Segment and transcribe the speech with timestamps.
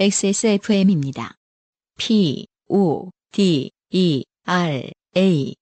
[0.00, 1.34] XSFM입니다.
[1.98, 5.54] P, O, D, E, R, A.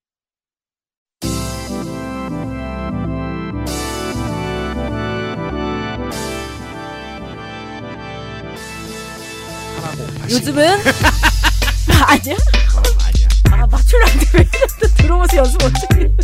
[10.30, 10.62] 요즘은
[12.06, 12.36] 아니야?
[13.50, 16.14] 아 맞출라는데 왜 이렇게 들어오면서 연습 어떻게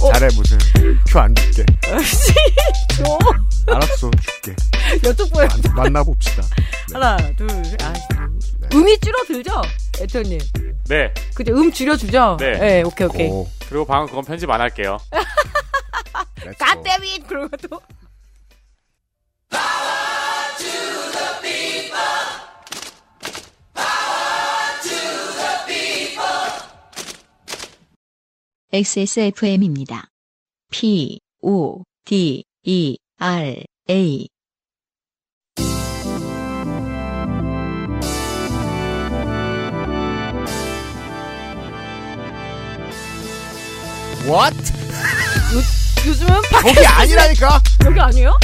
[0.00, 0.12] 어.
[0.12, 0.58] 잘해 무슨
[1.06, 1.64] 큐 안 줄게.
[3.66, 4.54] 알았어 줄게.
[5.34, 6.42] 만, 만나봅시다.
[6.92, 7.82] 하나, 둘, 셋.
[7.82, 7.92] 아,
[8.74, 9.62] 음이 줄어들죠?
[10.00, 10.38] 애터님.
[10.88, 11.12] 네.
[11.34, 11.52] 그죠?
[11.54, 12.36] 음 줄여주죠?
[12.40, 12.82] 네.
[12.82, 13.28] 오케이, 오케이.
[13.28, 14.98] 오, 그리고 방금 그건 편집 안 할게요.
[16.58, 17.26] 갓데밋!
[17.26, 17.80] 그러고 또.
[28.70, 30.08] XSFM입니다.
[30.70, 34.28] P, O, D, E, R, A.
[44.26, 44.54] What?
[45.54, 45.62] 요
[46.14, 47.62] 즘은 파 거기 아니라니까.
[47.86, 48.38] 여기 아니에요?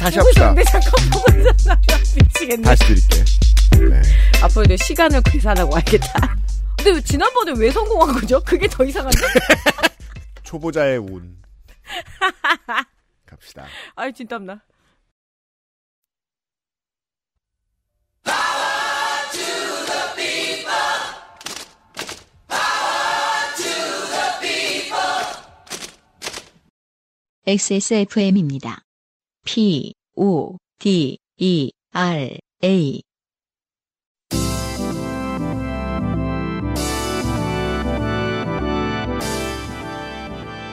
[0.00, 0.52] 다시 합시다.
[0.52, 1.80] 있었는데 잠깐 보고 있었나?
[2.16, 2.62] 미치겠네.
[2.62, 3.24] 다시 드릴게.
[3.88, 4.02] 네.
[4.42, 6.36] 앞으로 이제 시간을 계산하고 와야겠다.
[6.82, 8.40] 근데 왜 지난번에 왜 성공한 거죠?
[8.42, 9.18] 그게 더 이상한데?
[10.42, 11.36] 초보자의 운.
[13.26, 13.66] 갑시다.
[13.96, 14.62] 아이, 진땀나.
[27.46, 28.80] XSFM입니다.
[29.44, 33.02] P, O, D, E, R, A.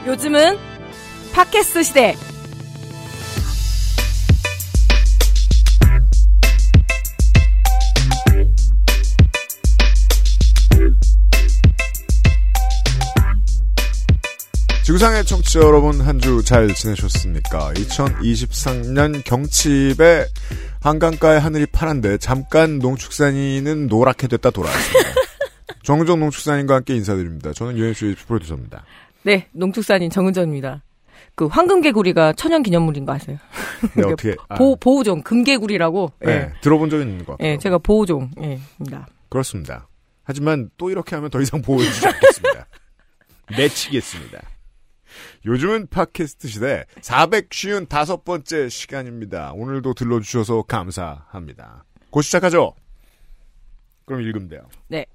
[0.07, 0.57] 요즘은
[1.33, 2.15] 팟캐스트 시대.
[14.83, 17.73] 지구상의 청취자 여러분 한 주 잘 지내셨습니까?
[17.73, 20.25] 2023년 경칩에
[20.81, 25.09] 한강가의 하늘이 파란데 잠깐 농축산인은 노랗게 됐다 돌아왔습니다.
[25.83, 27.51] 정우정 농축산인과 함께 인사드립니다.
[27.51, 28.85] 저는 유엔수의 프로듀서입니다.
[29.27, 30.85] 네, 농축산인 정은정입니다.
[31.35, 33.37] 그 황금개구리가 천연 기념물인 거 아세요?
[33.93, 36.13] 네, 어떻게 아, 보, 보호종, 금개구리라고.
[36.21, 36.53] 네, 예.
[36.61, 37.51] 들어본 적 있는 것 같아요.
[37.51, 39.05] 예, 제가 보호종, 예, 입니다.
[39.27, 39.89] 그렇습니다.
[40.23, 42.67] 하지만 또 이렇게 하면 더 이상 보호해주지 않겠습니다.
[43.57, 44.39] 내치겠습니다.
[45.45, 49.51] 요즘은 팟캐스트 시대 455번째 시간입니다.
[49.55, 51.83] 오늘도 들러주셔서 감사합니다.
[52.11, 52.75] 곧 시작하죠?
[54.05, 54.61] 그럼 읽으면 돼요.
[54.87, 55.05] 네.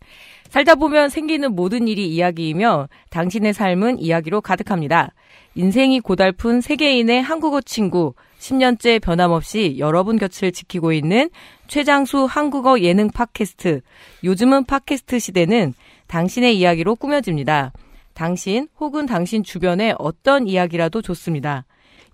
[0.53, 5.15] 살다 보면 생기는 모든 일이 이야기이며 당신의 삶은 이야기로 가득합니다.
[5.55, 11.31] 인생이 고달픈 세계인의 한국어 친구, 10년째 변함없이 여러분 곁을 지키고 있는
[11.69, 13.81] 최장수 한국어 예능 팟캐스트,
[14.25, 15.73] 요즘은 팟캐스트 시대는
[16.07, 17.73] 당신의 이야기로 꾸며집니다.
[18.13, 21.65] 당신 혹은 당신 주변의 어떤 이야기라도 좋습니다.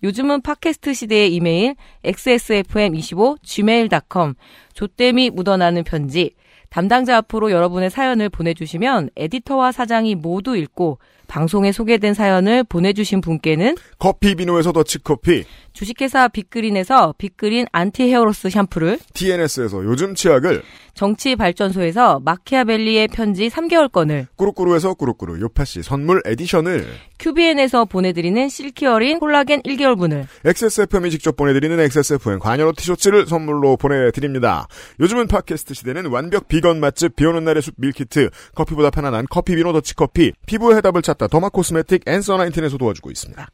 [0.05, 4.35] 요즘은 팟캐스트 시대의 이메일 xsfm25 gmail.com
[4.75, 6.37] 조땜이 묻어나는 편지
[6.71, 14.35] 담당자 앞으로 여러분의 사연을 보내주시면 에디터와 사장이 모두 읽고 방송에 소개된 사연을 보내주신 분께는 커피
[14.35, 15.45] 비누에서 더치커피,
[15.75, 20.63] 주식회사 빅그린에서 빅그린 anti hair loss 샴푸를 TNS에서 요즘 치약을,
[20.95, 26.87] 정치발전소에서 마키아벨리의 편지 3개월권을 꾸루꾸루에서 꾸루꾸루 요파시 선물 edition을,
[27.21, 34.67] 큐비엔에서 보내드리는 실키어린 콜라겐 1개월분을 XSFM이 직접 보내드리는 XSFM 관여로 티셔츠를 선물로 보내드립니다.
[34.99, 40.33] 요즘은 팟캐스트 시대는 완벽 비건 맛집 비오는 날의 숲 밀키트, 커피보다 편안한 커피 비노 더치커피,
[40.47, 43.47] 피부의 해답을 찾다 derma cosmetic Answer Nineteen에서 도와주고 있습니다.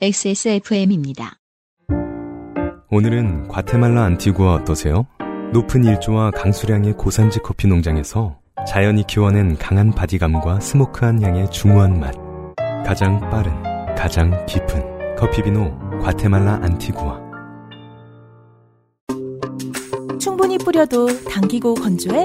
[0.00, 1.38] XSFM입니다.
[2.90, 5.06] 오늘은 과테말라 안티구아 어떠세요?
[5.52, 12.14] 높은 일조와 강수량의 고산지 커피 농장에서 자연이 키워낸 강한 body감과 smoke한 향의 중후한 맛.
[12.84, 13.52] 가장 빠른,
[13.96, 17.28] 가장 깊은 커피비노 과테말라 안티구아.
[20.20, 22.24] 충분히 뿌려도 당기고 건조해?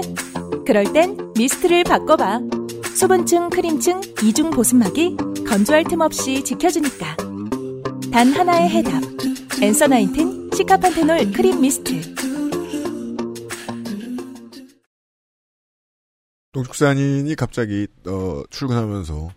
[0.66, 2.63] 그럴 땐 mist를 바꿔봐.
[2.94, 5.16] 수분층, 크림층, 이중 보습막이
[5.48, 7.16] 건조할 틈 없이 지켜주니까.
[8.12, 9.02] 단 하나의 해답.
[9.60, 12.14] Answer Nineteen 시카판테놀 크림 미스트.
[16.52, 19.30] 농축산인이 갑자기 어, 출근하면서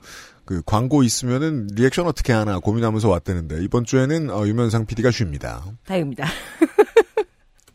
[0.46, 5.66] 그 광고 있으면은 리액션 어떻게 하나 고민하면서 왔다는데 이번 주에는 어, 유면상 PD가 쉽니다.
[5.86, 6.28] 다행입니다.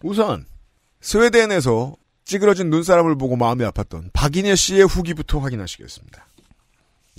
[0.05, 0.47] 우선
[1.01, 6.27] 스웨덴에서 찌그러진 눈사람을 보고 마음이 아팠던 박인혜 씨의 후기부터 확인하시겠습니다.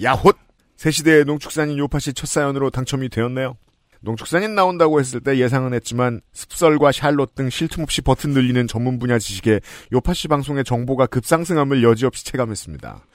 [0.01, 0.35] 야헛!
[0.77, 3.55] 새시대의 농축산인 요파 씨 첫 사연으로 당첨이 되었네요.
[4.01, 9.17] 농축산인 나온다고 했을 때 예상은 했지만 습설과 샬롯 등 쉴틈 없이 버튼 늘리는 전문 분야
[9.17, 9.61] 지식에
[9.93, 13.05] 요파시 방송의 정보가 급상승함을 여지없이 체감했습니다.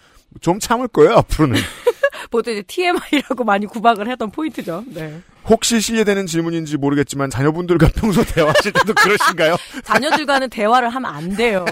[0.40, 1.56] 좀 참을 거예요 앞으로는.
[2.30, 4.84] 보통 이제 TMI라고 많이 구박을 했던 포인트죠.
[4.88, 5.20] 네.
[5.46, 9.56] 혹시 실례되는 질문인지 모르겠지만 자녀분들과 평소 대화하실 때도 그러신가요?
[9.84, 11.64] 자녀들과는 대화를 하면 안 돼요.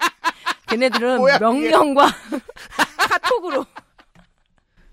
[0.68, 1.38] 걔네들은 뭐야.
[1.38, 2.08] 명령과
[3.08, 3.66] 카톡으로.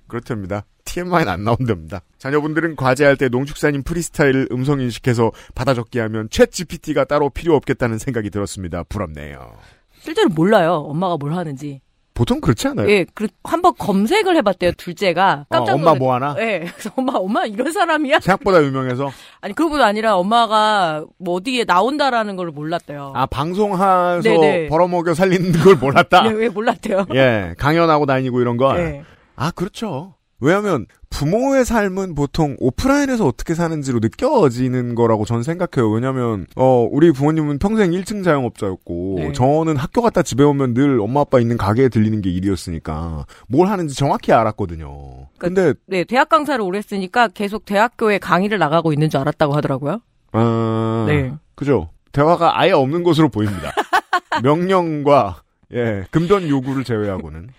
[0.08, 0.66] 그렇답니다.
[0.86, 2.02] TMI는 안 나온답니다.
[2.18, 7.98] 자녀분들은 과제할 때 농축산인 프리스타일을 음성 인식해서 받아 적게 하면 챗 GPT가 따로 필요 없겠다는
[7.98, 8.84] 생각이 들었습니다.
[8.84, 9.54] 부럽네요.
[10.02, 10.74] 실제로 몰라요.
[10.88, 11.82] 엄마가 뭘 하는지.
[12.14, 12.90] 보통 그렇지 않아요?
[12.90, 15.46] 예, 그, 한번 검색을 해봤대요, 둘째가.
[15.50, 16.36] 어, 깜짝 엄마 놀랐 뭐 하나?
[16.40, 18.20] 예, 그래서 엄마, 엄마 이런 사람이야?
[18.20, 19.10] 생각보다 유명해서
[19.42, 23.14] 아니, 그러고도 아니라 엄마가 뭐 어디에 나온다라는 걸 몰랐대요.
[23.16, 24.68] 아 방송하서 네네.
[24.68, 26.24] 벌어먹여 살리는 걸 몰랐다.
[26.24, 27.06] 네, 왜 몰랐대요?
[27.14, 28.78] 예, 강연하고 다니고 이런 거.
[28.78, 29.04] 예.
[29.36, 30.16] 아 그렇죠.
[30.42, 35.90] 왜냐하면 부모의 삶은 보통 오프라인에서 어떻게 사는지로 느껴지는 거라고 저는 생각해요.
[35.92, 39.32] 왜냐하면 어 우리 부모님은 평생 1층 자영업자였고 네.
[39.34, 43.96] 저는 학교 갔다 집에 오면 늘 엄마 아빠 있는 가게에 들리는 게 일이었으니까 뭘 하는지
[43.96, 45.28] 정확히 알았거든요.
[45.38, 50.02] 근데 네, 대학 강사를 오래 했으니까 계속 대학교에 강의를 나가고 있는 줄 알았다고 하더라고요.
[50.32, 51.34] 아 네.
[51.54, 51.90] 그죠.
[52.14, 53.72] 대화가 아예 없는 것으로 보입니다.
[54.42, 55.44] 명령과
[55.74, 57.50] 예 금전 요구를 제외하고는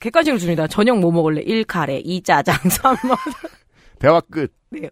[0.00, 0.66] 객관식으로 줍니다.
[0.66, 1.42] 저녁 뭐 먹을래?
[1.42, 3.16] 1 카레, 2 짜장, 3 뭐.
[3.98, 4.52] 대화 끝.
[4.70, 4.90] 네.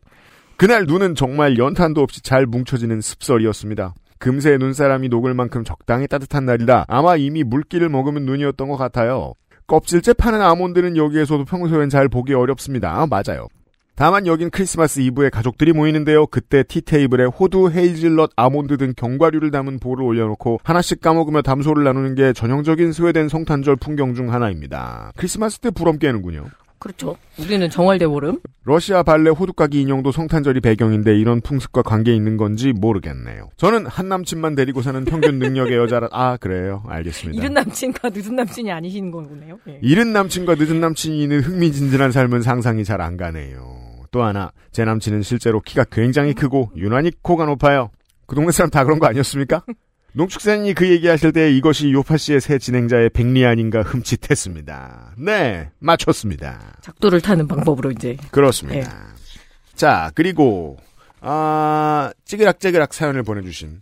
[0.57, 3.95] 그날 눈은 정말 연탄도 없이 잘 뭉쳐지는 습설이었습니다.
[4.19, 9.35] 금세 눈사람이 녹을 만큼 적당히 따뜻한 날이라 아마 이미 물기를 먹으면 눈이었던 것 같아요.
[9.67, 12.93] 껍질째 파는 아몬드는 여기에서도 평소엔 잘 보기 어렵습니다.
[12.93, 13.49] 아, 맞아요.
[13.95, 16.27] 다만 여긴 크리스마스 이브에 가족들이 모이는데요.
[16.27, 22.33] 그때 티테이블에 호두, 헤이즐넛, 아몬드 등 견과류를 담은 볼을 올려놓고 하나씩 까먹으며 담소를 나누는 게
[22.33, 25.13] 전형적인 스웨덴 성탄절 풍경 중 하나입니다.
[25.17, 26.47] 크리스마스 때 부럼 깨는군요.
[26.79, 27.17] 그렇죠.
[27.39, 28.41] 우리는 정월대 보름.
[28.65, 33.51] 러시아 발레 호두까기 인형도 성탄절이 배경인데 이런 풍습과 관계 있는 건지 모르겠네요.
[33.57, 37.41] 저는 한 남친만 데리고 사는 평균 능력의 여자라 아 그래요 알겠습니다.
[37.41, 39.59] 이른 남친과 늦은 남친이 아니신 거네요.
[39.69, 39.79] 예.
[39.81, 43.82] 이른 남친과 늦은 남친이 있는 흥미진진한 삶은 상상이 잘 안 가네요.
[44.13, 47.91] 또 하나 제 남친은 실제로 키가 굉장히 크고 유난히 코가 높아요.
[48.27, 49.65] 그 동네 사람 다 그런 거 아니었습니까?
[50.15, 55.15] 농축산인이 그 얘기하실 때 이것이 요파 씨의 새 진행자의 백리 아닌가 흠칫했습니다.
[55.17, 56.77] 네, 맞췄습니다.
[56.83, 58.19] 작두를 타는 방법으로 이제.
[58.31, 58.79] 그렇습니다.
[58.79, 59.75] 예.
[59.75, 60.77] 자, 그리고,
[61.23, 63.81] 아, 찌그락찌그락 사연을 보내주신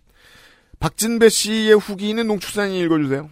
[0.79, 3.29] 박진배 씨의 후기는 농축산이 읽어주세요.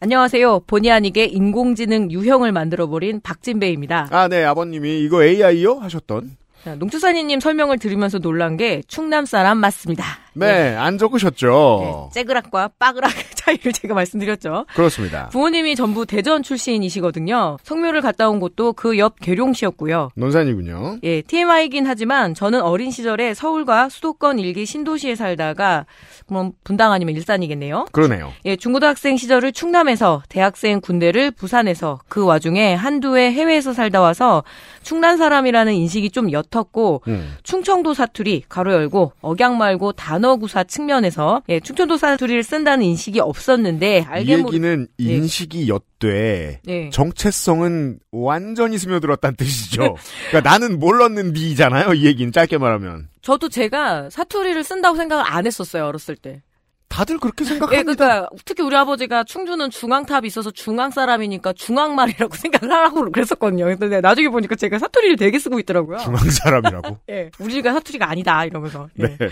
[0.00, 0.60] 안녕하세요.
[0.68, 4.08] 본의 아니게 인공지능 유형을 만들어버린 박진배입니다.
[4.12, 5.74] 아, 네, 아버님이 이거 AI요?
[5.80, 6.36] 하셨던.
[6.64, 10.04] 자, 농축사님님 설명을 들으면서 놀란 게 충남 사람 맞습니다.
[10.46, 12.10] 네, 안 적으셨죠?
[12.12, 14.66] 네, 째그락과 빠그락 차이를 제가 말씀드렸죠.
[14.74, 15.28] 그렇습니다.
[15.30, 17.56] 부모님이 전부 대전 출신이시거든요.
[17.62, 20.10] 성묘를 갔다 온 곳도 그 옆 계룡시였고요.
[20.16, 20.98] 논산이군요.
[21.04, 25.86] 예, TMI이긴 하지만 저는 어린 시절에 서울과 수도권 일기 신도시에 살다가
[26.26, 27.86] 그럼 분당 아니면 일산이겠네요.
[27.92, 28.32] 그러네요.
[28.44, 34.42] 예, 중고등학생 시절을 충남에서, 대학생 군대를 부산에서, 그 와중에 한두 해 해외에서 살다 와서
[34.82, 37.36] 충남 사람이라는 인식이 좀 옅었고, 음.
[37.44, 43.98] 충청도 사투리, 가로 열고, 억양 말고 단어 구사 측면에서, 예, 충청도 사투리를 쓴다는 인식이 없었는데,
[43.98, 45.04] 이 알게 모르, 얘기는 네.
[45.04, 46.60] 인식이 엿돼.
[46.68, 46.90] 예.
[46.90, 49.96] 정체성은 완전히 스며들었다는 뜻이죠.
[50.30, 51.94] 그러니까 나는 몰랐는디잖아요.
[51.94, 53.08] 이 얘기는 짧게 말하면.
[53.22, 56.42] 저도 제가 사투리를 쓴다고 생각을 안 했었어요, 어렸을 때.
[56.88, 57.94] 다들 그렇게 예, 생각합니다.
[57.94, 63.66] 그러니까 특히 우리 아버지가 충주는 중앙탑이 있어서 중앙 사람이니까 중앙말이라고 생각을 하라고 그랬었거든요.
[63.78, 65.98] 근데 나중에 보니까 제가 사투리를 되게 쓰고 있더라고요.
[65.98, 66.98] 중앙 사람이라고.
[67.10, 68.88] 예, 우리가 사투리가 아니다 이러면서.
[69.00, 69.16] 예.
[69.16, 69.28] 네.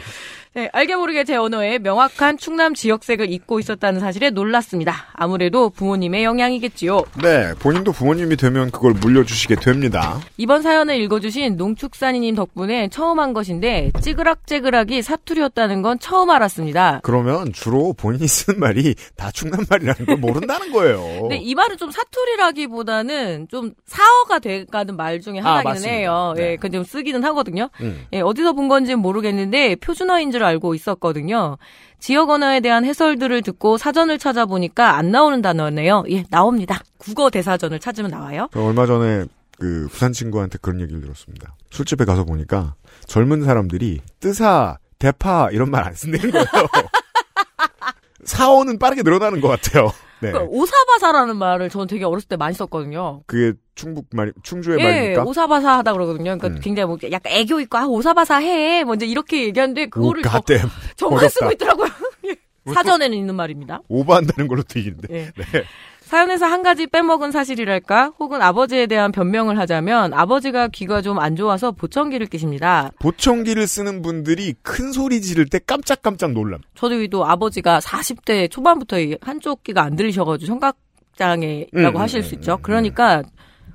[0.56, 4.94] 네, 알게 모르게 제 언어에 명확한 충남 지역색을 입고 있었다는 사실에 놀랐습니다.
[5.12, 7.04] 아무래도 부모님의 영향이겠지요.
[7.22, 10.18] 네, 본인도 부모님이 되면 그걸 물려주시게 됩니다.
[10.38, 17.00] 이번 사연을 읽어주신 농축산이님 덕분에 처음 한 것인데 찌그락찌그락이 사투리였다는 건 처음 알았습니다.
[17.02, 21.02] 그러면 주로 본인이 쓰는 말이 다 충남 말이라는 걸 모른다는 거예요.
[21.20, 25.94] 근데 이 말은 좀 사투리라기보다는 좀 사어가 돼가는 말 중에 아, 하나기는 맞습니다.
[25.94, 26.32] 해요.
[26.34, 26.52] 네.
[26.52, 27.68] 예, 근데 좀 쓰기는 하거든요.
[27.82, 28.06] 음.
[28.14, 31.58] 예, 어디서 본 건지는 모르겠는데 표준어인 줄 알고 있었거든요.
[31.98, 36.04] 지역 언어에 대한 해설들을 듣고 사전을 찾아보니까 안 나오는 단어네요.
[36.10, 36.80] 예, 나옵니다.
[36.98, 38.48] 국어 대사전을 찾으면 나와요.
[38.52, 39.24] 저 얼마 전에
[39.58, 41.54] 그 부산 친구한테 그런 얘기를 들었습니다.
[41.70, 42.74] 술집에 가서 보니까
[43.06, 46.46] 젊은 사람들이 뜨사, 대파 이런 말 안 쓴다는 거예요.
[48.24, 49.92] 사어는 빠르게 늘어나는 것 같아요.
[50.20, 50.32] 네.
[50.32, 53.22] 그 오사바사라는 말을 저는 되게 어렸을 때 많이 썼거든요.
[53.26, 55.24] 그게 충북 말, 충주의 예, 말입니까?
[55.24, 56.24] 오사바사 하다 그러거든요.
[56.38, 56.60] 그러니까 음.
[56.62, 58.84] 굉장히 뭐 약간 애교 있고 아 오사바사 해.
[58.84, 60.58] 먼저 이렇게 얘기하는데 그거를 저, 갓댐.
[60.96, 61.28] 정말.
[61.28, 61.88] 쓰고 있더라고요.
[62.26, 62.36] 예.
[62.72, 63.80] 사전에는 있는 말입니다.
[63.88, 65.14] 오버한다는 걸로 들리는데.
[65.14, 65.32] 예.
[65.36, 65.64] 네.
[66.06, 68.12] 사연에서 한 가지 빼먹은 사실이랄까?
[68.20, 72.92] 혹은 아버지에 대한 변명을 하자면 아버지가 귀가 좀 안 좋아서 보청기를 끼십니다.
[73.00, 76.60] 보청기를 쓰는 분들이 큰 소리 지를 때 깜짝깜짝 놀람.
[76.76, 82.34] 저도 또 아버지가 40대 초반부터 이 한쪽 귀가 안 들리셔가지고 청각장애라고 음, 하실 음, 수
[82.34, 82.52] 음, 있죠.
[82.54, 83.22] 음, 그러니까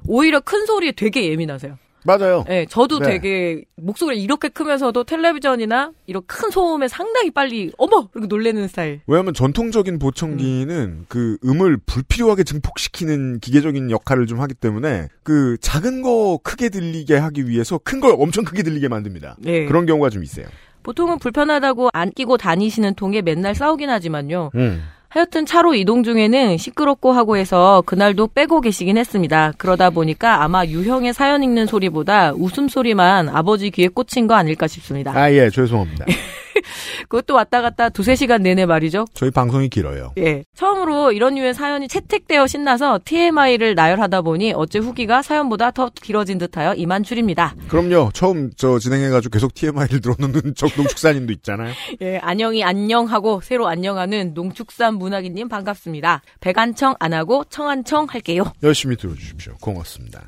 [0.07, 1.77] 오히려 큰 소리에 되게 예민하세요.
[2.03, 2.43] 맞아요.
[2.48, 3.12] 네, 저도 네.
[3.12, 9.01] 되게 목소리 이렇게 크면서도 텔레비전이나 이런 큰 소음에 상당히 빨리 어머 이렇게 놀래는 스타일.
[9.08, 16.39] 왜냐하면 전통적인 보청기는 그 음을 불필요하게 증폭시키는 기계적인 역할을 좀 하기 때문에 그 작은 거
[16.43, 19.36] 크게 들리게 하기 위해서 큰 걸 엄청 크게 들리게 만듭니다.
[19.39, 19.65] 네.
[19.65, 20.48] 그런 경우가 좀 있어요.
[20.81, 24.50] 보통은 불편하다고 안 끼고 다니시는 통에 맨날 싸우긴 하지만요.
[24.55, 24.81] 음.
[25.12, 29.51] 하여튼 차로 이동 중에는 시끄럽고 하고 해서 그날도 빼고 계시긴 했습니다.
[29.58, 35.12] 그러다 보니까 아마 유형의 사연 읽는 소리보다 웃음소리만 아버지 귀에 꽂힌 거 아닐까 싶습니다.
[35.13, 36.06] 아, 예, 죄송합니다.
[37.10, 39.06] 그것도 왔다 갔다 두세 시간 내내 말이죠.
[39.13, 40.13] 저희 방송이 길어요.
[40.18, 40.44] 예.
[40.56, 46.74] 처음으로 이런 류의 사연이 채택되어 신나서 TMI를 나열하다 보니 어째 후기가 사연보다 더 길어진 듯하여
[46.75, 47.56] 이만 줄입니다.
[47.68, 48.12] 그럼요.
[48.13, 51.74] 처음 저 진행해가지고 계속 TMI를 들어놓는 저 농축사님도 있잖아요.
[52.01, 56.22] 예, 안녕이 안녕하고 새로 안녕하는 농축산 문학인님 반갑습니다.
[56.39, 58.44] 백안청 안 하고 청안청 할게요.
[58.63, 59.56] 열심히 들어주십시오.
[59.62, 60.24] 고맙습니다.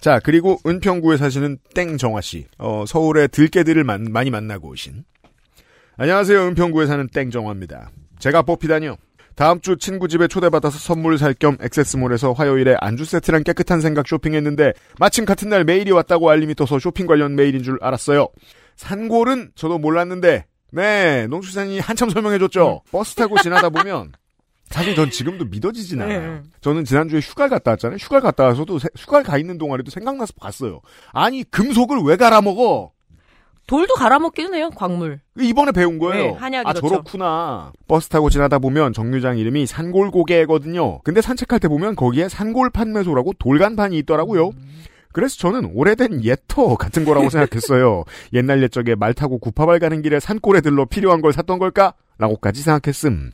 [0.00, 2.46] 자, 그리고 은평구에 사시는 땡정화 씨.
[2.58, 5.04] 어, 서울의 들깨들을 만- 많이 만나고 오신.
[5.98, 6.46] 안녕하세요.
[6.48, 7.90] 은평구에 사는 땡정화입니다.
[8.18, 8.96] 제가 뽑히다니요.
[9.34, 14.72] 다음 주 친구 집에 초대받아서 선물 살 겸 액세스몰에서 화요일에 안주 세트랑 깨끗한 생각 쇼핑했는데
[14.98, 18.28] 마침 같은 날 메일이 왔다고 알림이 떠서 쇼핑 관련 메일인 줄 알았어요.
[18.76, 22.82] 산골은 저도 몰랐는데 네 농축산이 한참 설명해줬죠.
[22.90, 24.12] 버스 타고 지나다 보면
[24.70, 26.32] 사실 전 지금도 믿어지진 않아요.
[26.34, 26.42] 네.
[26.60, 27.96] 저는 지난주에 휴가를 갔다 왔잖아요.
[27.96, 30.80] 휴가를 갔다 와서도 세- 휴가를 가 있는 동안에도 생각나서 봤어요.
[31.12, 32.92] 아니 금속을 왜 갈아먹어?
[33.68, 35.20] 돌도 갈아먹기는 해요, 광물.
[35.38, 36.22] 이번에 배운 거예요.
[36.22, 36.88] 네, 한약이 아 그렇죠.
[36.88, 37.72] 저렇구나.
[37.86, 41.02] 버스 타고 지나다 보면 정류장 이름이 산골고개거든요.
[41.04, 44.52] 근데 산책할 때 보면 거기에 산골 판매소라고 돌간판이 있더라고요.
[45.12, 48.04] 그래서 저는 오래된 예터 같은 거라고 생각했어요.
[48.32, 51.92] 옛날 옛적에 말 타고 구파발 가는 길에 산골에 들러 필요한 걸 샀던 걸까?
[52.16, 53.32] 라고까지 생각했음.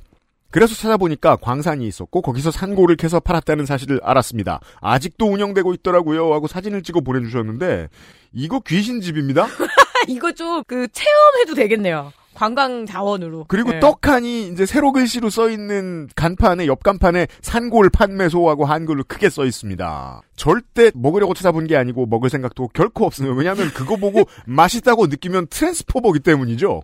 [0.51, 4.61] 그래서 찾아보니까 광산이 있었고 거기서 산골을 캐서 팔았다는 사실을 알았습니다.
[4.81, 7.89] 아직도 운영되고 있더라고요 하고 사진을 찍어 보내주셨는데
[8.33, 9.47] 이거 귀신집입니다.
[10.09, 12.13] 이거 좀 그 체험해도 되겠네요.
[12.35, 13.45] 관광 자원으로.
[13.47, 13.79] 그리고 네.
[13.81, 20.21] 떡하니 이제 세로 글씨로 써 있는 간판에 옆 간판에 산골 판매소하고 한글로 크게 써 있습니다.
[20.35, 23.33] 절대 먹으려고 찾아본 게 아니고 먹을 생각도 결코 없어요.
[23.35, 26.83] 왜냐하면 그거 보고 맛있다고 느끼면 트랜스포버기 때문이죠.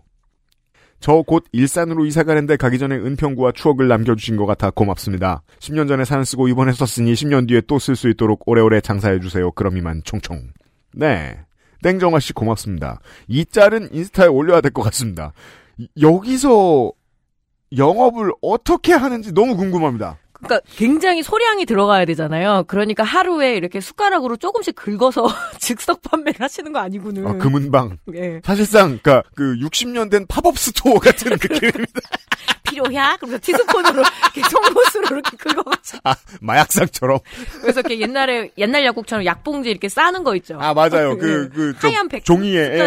[1.00, 5.42] 저 곧 일산으로 이사 가는데 가기 전에 은평구와 추억을 남겨주신 것 같아 고맙습니다.
[5.58, 9.52] 10년 전에 사연 쓰고 이번에 썼으니 10년 뒤에 또 쓸 수 있도록 오래오래 장사해주세요.
[9.52, 10.50] 그럼 이만 총총.
[10.92, 11.38] 네.
[11.82, 13.00] 땡정아 씨 고맙습니다.
[13.28, 15.32] 이 짤은 인스타에 올려야 될 것 같습니다.
[15.78, 16.92] 이- 여기서
[17.76, 20.18] 영업을 어떻게 하는지 너무 궁금합니다.
[20.42, 22.64] 그러니까 굉장히 소량이 들어가야 되잖아요.
[22.66, 25.28] 그러니까 하루에 이렇게 숟가락으로 조금씩 긁어서
[25.60, 27.26] 즉석 판매를 하시는 거 아니고는.
[27.26, 27.98] 아, 금은방.
[28.14, 28.40] 예.
[28.44, 32.00] 사실상 그러니까 그 60년 된 pop-up store 같은 느낌입니다.
[32.64, 33.16] 필요해?
[33.18, 34.02] 그래서 티스푼으로
[34.34, 35.98] 이렇게 송곳으로 이렇게 긁어가지고.
[36.04, 37.18] 아, 마약상처럼.
[37.60, 40.56] 그래서 이렇게 옛날에 옛날 약국처럼 약봉지 이렇게 싸는 거 있죠.
[40.60, 41.16] 아 맞아요.
[41.18, 42.78] 그그저 하얀 백 종이에 예.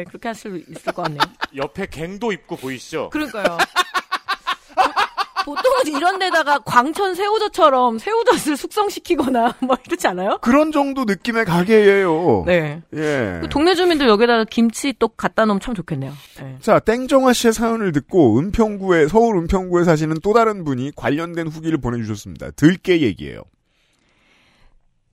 [0.00, 1.20] 예, 그렇게 할 수 있을 것 같네요.
[1.56, 3.10] 옆에 갱도 입고 보이시죠?
[3.10, 3.58] 그러니까요.
[5.44, 10.38] 보- 보통은 이런 데다가 광천 새우젓처럼 새우젓을 숙성시키거나 뭐 이렇지 않아요?
[10.40, 12.44] 그런 정도 느낌의 가게예요.
[12.46, 12.82] 네.
[12.94, 13.38] 예.
[13.42, 16.12] 그 동네 주민들 여기다가 김치 똑 갖다 놓으면 참 좋겠네요.
[16.40, 16.56] 네.
[16.60, 22.50] 자, 땡정아 씨의 사연을 듣고 은평구에 서울 은평구에 사시는 또 다른 분이 관련된 후기를 보내주셨습니다.
[22.52, 23.42] 들깨 얘기예요.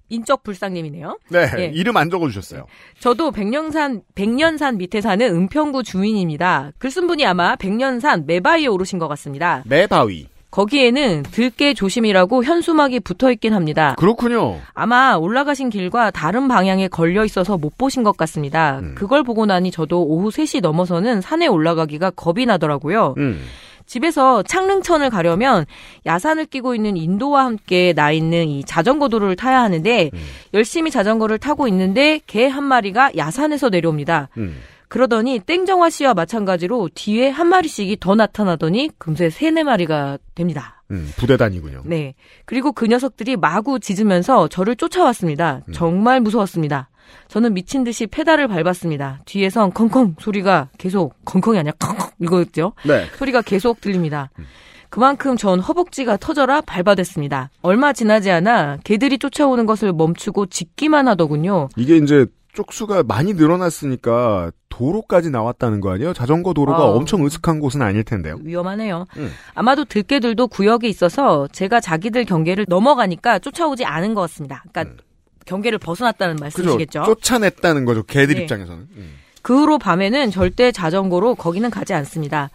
[0.10, 1.18] 인적 불상님이네요.
[1.30, 1.66] 네, 예.
[1.74, 2.66] 이름 안 적어주셨어요.
[3.00, 6.72] 저도 백년산 백년산 밑에 사는 은평구 주민입니다.
[6.80, 9.64] 글 쓴 분이 아마 백년산 매바위에 오르신 것 같습니다.
[9.66, 10.28] 매바위.
[10.50, 13.96] 거기에는 들깨 조심이라고 현수막이 붙어 있긴 합니다.
[14.00, 14.58] 그렇군요.
[14.74, 18.80] 아마 올라가신 길과 다른 방향에 걸려 있어서 못 보신 것 같습니다.
[18.80, 18.96] 음.
[18.98, 23.14] 그걸 보고 나니 저도 오후 3시 넘어서는 산에 올라가기가 겁이 나더라고요.
[23.18, 23.42] 음.
[23.88, 25.65] 집에서 창릉천을 가려면
[26.06, 30.20] 야산을 끼고 있는 인도와 함께 나 있는 이 자전거 도로를 타야 하는데 음.
[30.53, 34.29] 열심히 자전거를 타고 있는데 개 한 마리가 야산에서 내려옵니다.
[34.38, 34.58] 음.
[34.89, 40.82] 그러더니 땡정화 씨와 마찬가지로 뒤에 한 마리씩이 더 나타나더니 금세 세네 마리가 됩니다.
[40.91, 41.82] 음, 부대단이군요.
[41.86, 42.15] 네.
[42.46, 45.63] 그리고 그 녀석들이 마구 짖으면서 저를 쫓아왔습니다.
[45.67, 45.74] 음.
[45.74, 46.89] 정말 무서웠습니다.
[47.28, 49.20] 저는 미친 듯이 페달을 밟았습니다.
[49.26, 52.74] 뒤에선 컹컹 소리가 계속 컹컹이 아니라 컹컹 이거였죠.
[52.86, 53.06] 네.
[53.18, 54.30] 소리가 계속 들립니다.
[54.40, 54.46] 음.
[54.90, 57.50] 그만큼 전 허벅지가 터져라 밟아댔습니다.
[57.62, 61.70] 얼마 지나지 않아 개들이 쫓아오는 것을 멈추고 짖기만 하더군요.
[61.76, 66.14] 이게 이제 쪽수가 많이 늘어났으니까 도로까지 나왔다는 거 아니에요?
[66.14, 66.96] 자전거 도로가 어.
[66.96, 68.40] 엄청 으슥한 곳은 아닐 텐데요.
[68.42, 69.06] 위험하네요.
[69.18, 69.32] 음.
[69.54, 74.64] 아마도 들개들도 구역에 있어서 제가 자기들 경계를 넘어가니까 쫓아오지 않은 것 같습니다.
[74.72, 75.04] 그러니까
[75.48, 76.44] 경계를 벗어났다는 그죠?
[76.44, 77.04] 말씀이시겠죠?
[77.06, 78.04] 쫓아냈다는 거죠.
[78.04, 78.42] 개들 네.
[78.42, 78.88] 입장에서는.
[78.96, 79.16] 음.
[79.42, 82.50] 그 후로 밤에는 절대 자전거로 거기는 가지 않습니다.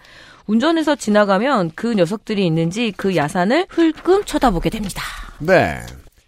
[0.46, 5.02] 운전해서 지나가면 그 녀석들이 있는지 그 야산을 흘끔 쳐다보게 됩니다.
[5.38, 5.80] 네.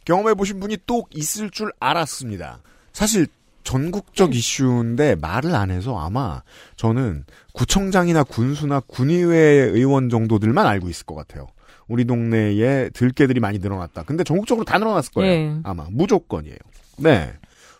[0.04, 2.60] 경험해보신 분이 또 있을 줄 알았습니다.
[2.92, 3.26] 사실
[3.64, 6.42] 전국적 이슈인데 말을 안 해서 아마
[6.76, 11.46] 저는 구청장이나 군수나 군의회 의원 정도들만 알고 있을 것 같아요.
[11.88, 14.04] 우리 동네에 들개들이 많이 늘어났다.
[14.04, 15.32] 근데 전국적으로 다 늘어났을 거예요.
[15.32, 15.56] 예.
[15.62, 16.56] 아마 무조건이에요.
[16.98, 17.32] 네.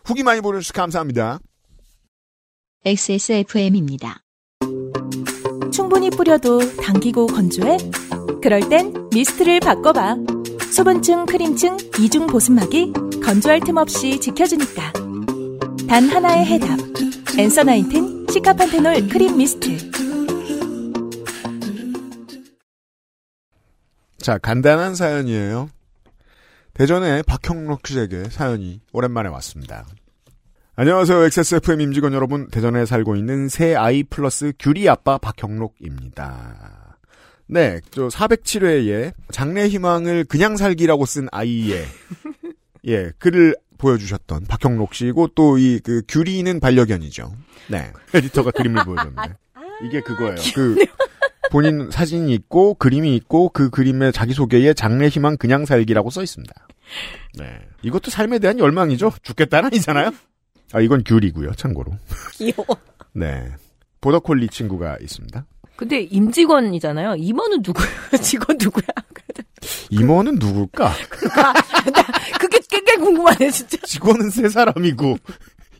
[0.05, 1.39] 후기 많이 보내주셔서 감사합니다.
[2.85, 4.23] XSFM입니다.
[5.73, 7.79] 충분히 뿌려도 당기고 건조해?
[8.43, 10.17] 그럴 땐 미스트를 바꿔봐.
[10.71, 12.93] 수분층, 크림층, 이중 보습막이
[13.25, 14.93] 건조할 틈 없이 지켜주니까.
[15.89, 16.79] 단 하나의 해답.
[17.39, 20.04] 엔서 나인틴 시카판테놀 크림 미스트.
[24.25, 25.69] 자, 간단한 사연이에요.
[26.73, 29.85] 대전의 박형록 씨에게 사연이 오랜만에 왔습니다.
[30.77, 31.25] 안녕하세요.
[31.25, 32.49] XSFM 임직원 여러분.
[32.49, 36.97] 대전에 살고 있는 새 아이 플러스 규리 아빠 박형록입니다.
[37.49, 41.85] 네, 저 407회에 장래 희망을 그냥 살기라고 쓴 아이의
[42.89, 47.31] 예, 글을 보여주셨던 박형록 씨고 또 이 그 규리는 반려견이죠.
[47.69, 49.35] 네, 에디터가 그림을 보여줬는데
[49.87, 50.37] 이게 그거예요.
[50.55, 50.77] 그
[51.55, 56.53] 본인 사진이 있고 그림이 있고 그 그림의 자기소개에 장래 희망 그냥 살기라고 써 있습니다.
[57.39, 57.45] 네.
[57.83, 59.13] 이것도 삶에 대한 열망이죠.
[59.23, 60.11] 죽겠다는 아니잖아요.
[60.73, 61.53] 아 이건 귤이고요.
[61.53, 61.93] 참고로.
[62.33, 62.67] 귀여워.
[63.15, 63.53] 네.
[64.01, 65.47] 보더콜리 친구가 있습니다.
[65.77, 67.15] 근데 임직원이잖아요.
[67.19, 67.87] 임원은 누구야?
[68.21, 68.87] 직원 누구야?
[69.91, 70.93] 임원은 누굴까?
[72.41, 73.77] 그게 굉장히 궁금하네, 진짜.
[73.87, 75.19] 직원은 세 사람이고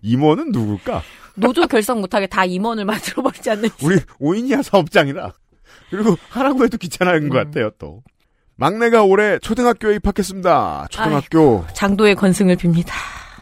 [0.03, 1.03] 임원은 누굴까?
[1.35, 3.69] 노조 결성 못하게 다 임원을 만들어버리지 않는.
[3.83, 5.33] 우리 오인이야 사업장이라.
[5.91, 7.45] 그리고 하라고 해도 귀찮은 것 음.
[7.45, 8.03] 같아요 또.
[8.57, 10.87] 막내가 올해 초등학교에 입학했습니다.
[10.91, 11.65] 초등학교.
[11.75, 12.91] 장도의 건승을 빕니다.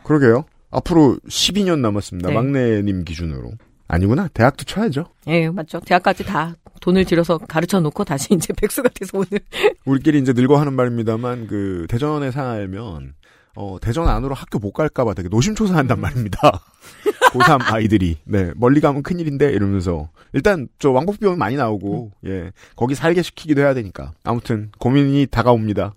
[0.05, 0.45] 그러게요.
[0.71, 2.31] 앞으로 12년 남았습니다.
[2.31, 2.35] 네.
[2.35, 3.53] 막내님 기준으로.
[3.89, 4.29] 아니구나.
[4.33, 5.05] 대학도 쳐야죠.
[5.27, 5.81] 예, 맞죠.
[5.81, 9.41] 대학까지 다 돈을 들여서 가르쳐 놓고 다시 이제 백수가 돼서 오늘.
[9.85, 13.13] 우리끼리 이제 늙어 하는 말입니다만 그 대전에 살면
[13.55, 16.39] 어 대전 안으로 학교 못 갈까봐 되게 노심초사한단 말입니다.
[17.33, 22.95] 고3 아이들이 네 멀리 가면 큰일인데 이러면서 일단 저 왕복 비용 많이 나오고 예 거기
[22.95, 25.95] 살게 시키기도 해야 되니까 아무튼 고민이 다가옵니다.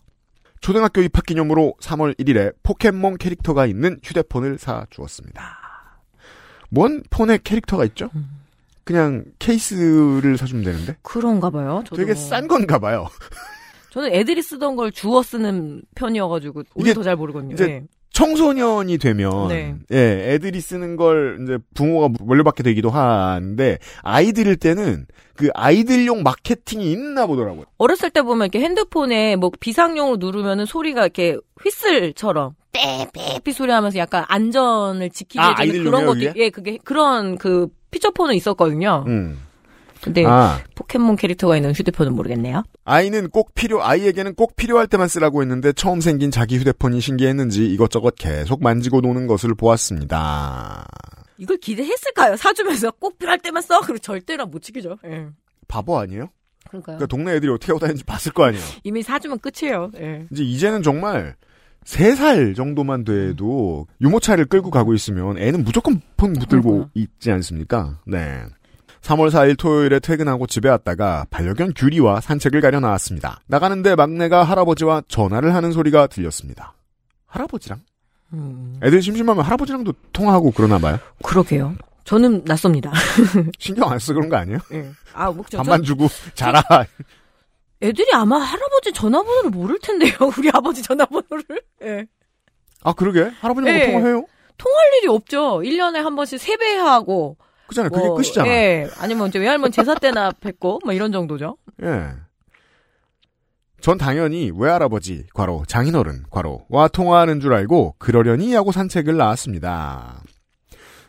[0.61, 5.59] 초등학교 입학 기념으로 3월 1일에 포켓몬 캐릭터가 있는 휴대폰을 사 주었습니다.
[6.69, 8.09] 뭔 폰에 캐릭터가 있죠?
[8.83, 11.83] 그냥 케이스를 사주면 되는데 그런가 봐요.
[11.95, 13.07] 되게 싼 건가 봐요.
[13.95, 17.53] 저는 애들이 쓰던 걸 주워 쓰는 편이어가지고 우리 더잘 모르거든요.
[17.53, 17.84] 이제 예.
[18.12, 19.75] 청소년이 되면 네.
[19.89, 25.05] 예 애들이 쓰는 걸 이제 부모가 물려받게 되기도 하는데 아이들일 때는
[25.38, 27.63] 그 아이들용 마케팅이 있나 보더라고요.
[27.77, 34.25] 어렸을 때 보면 이렇게 핸드폰에 뭐 비상용으로 누르면은 소리가 이렇게 휘슬처럼 삐삐삐 소리 하면서 약간
[34.27, 36.34] 안전을 지키게 아, 해주는 그런 것도?
[36.36, 39.05] 예, 그게 그런 그 피처폰은 있었거든요.
[39.08, 39.39] 음.
[40.01, 42.63] 근데 아 포켓몬 캐릭터가 있는 휴대폰은 모르겠네요.
[42.84, 48.15] 아이는 꼭 필요 아이에게는 꼭 필요할 때만 쓰라고 했는데 처음 생긴 자기 휴대폰이 신기했는지 이것저것
[48.15, 50.86] 계속 만지고 노는 것을 보았습니다.
[51.38, 52.38] 이걸 기대했을까요?
[52.38, 53.81] 사주면서 꼭 필요할 때만 써?
[53.81, 54.97] 그리고 절대로 못 지키죠.
[55.05, 55.27] 예.
[55.67, 56.29] 바보 아니에요?
[56.69, 56.97] 그러니까요.
[56.97, 58.63] 그러니까 동네 애들이 어떻게 하고 다니는지 봤을 거 아니에요.
[58.84, 59.91] 이미 사주면 끝이에요.
[59.99, 60.27] 예.
[60.31, 61.36] 이제 이제는 정말
[61.84, 66.91] 세살 정도만 돼도 유모차를 끌고 가고 있으면 애는 무조건 폰 붙들고 그러니까요.
[66.95, 67.99] 있지 않습니까?
[68.08, 68.43] 네.
[69.05, 73.39] 3월 4일 토요일에 퇴근하고 집에 왔다가 반려견 규리와 산책을 가려 나왔습니다.
[73.45, 76.73] 나가는데 막내가 할아버지와 전화를 하는 소리가 들렸습니다.
[77.27, 77.81] 할아버지랑?
[78.33, 80.97] 음, 애들 심심하면 할아버지랑도 통화하고 그러나 봐요.
[81.23, 81.75] 그러게요.
[82.03, 82.91] 저는 낯섭니다.
[83.59, 84.59] 신경 안 쓰고 그런 거 아니에요?
[84.73, 84.89] 예.
[85.13, 86.63] 아, 뭐, 저, 밥만 주고 자라.
[87.81, 90.13] 애들이 아마 할아버지 전화번호를 모를 텐데요.
[90.37, 91.61] 우리 아버지 전화번호를.
[91.83, 92.05] 예.
[92.81, 93.91] 아 그러게 할아버지랑 네.
[93.91, 94.25] 통화해요?
[94.57, 95.59] 통할 일이 없죠.
[95.59, 97.37] 1년에 한 번씩 세배하고.
[97.67, 97.89] 그잖아요.
[97.89, 98.47] 그게 뭐, 끝이잖아.
[98.47, 98.88] 예.
[98.99, 101.58] 아니면 이제 외할머니 제사 때나 뵙고, 뭐 이런 정도죠.
[101.84, 102.12] 예.
[103.82, 110.21] 전 당연히 외할아버지, 과로, 장인어른, 과로와 통화하는 줄 알고 그러려니 하고 산책을 나왔습니다.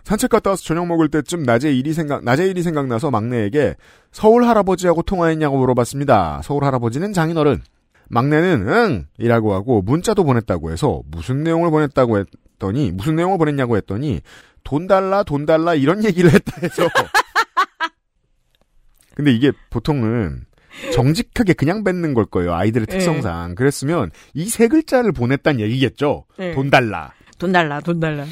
[0.05, 3.75] 산책 갔다 와서 저녁 먹을 때쯤 낮에 일이 생각, 낮에 일이 생각나서 막내에게
[4.13, 6.43] 서울 할아버지하고 통화했냐고 물어봤습니다.
[6.45, 7.63] 서울 할아버지는 장인어른.
[8.09, 9.07] 막내는 응!
[9.19, 14.21] 이라고 하고 문자도 보냈다고 해서 무슨 내용을 보냈다고 했더니, 무슨 내용을 보냈냐고 했더니
[14.67, 16.89] 돈 달라, 돈 달라 이런 얘기를 했다 해서.
[19.15, 20.45] 근데 이게 보통은
[20.93, 22.53] 정직하게 그냥 뱉는 걸 거예요.
[22.53, 22.99] 아이들의 네.
[22.99, 23.55] 특성상.
[23.55, 26.27] 그랬으면 이 세 글자를 보냈단 얘기겠죠.
[26.37, 26.53] 네.
[26.53, 27.13] 돈 달라.
[27.39, 28.25] 돈 달라, 돈 달라.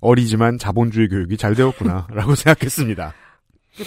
[0.00, 3.12] 어리지만 자본주의 교육이 잘 되었구나라고 생각했습니다.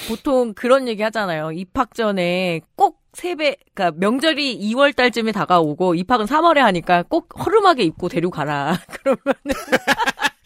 [0.10, 1.52] 보통 그런 얘기 하잖아요.
[1.54, 8.10] 입학 전에 꼭 세배, 그러니까 명절이 2월 달쯤에 다가오고 입학은 3월에 하니까 꼭 허름하게 입고
[8.10, 8.78] 데리고 가라.
[8.90, 9.20] 그러면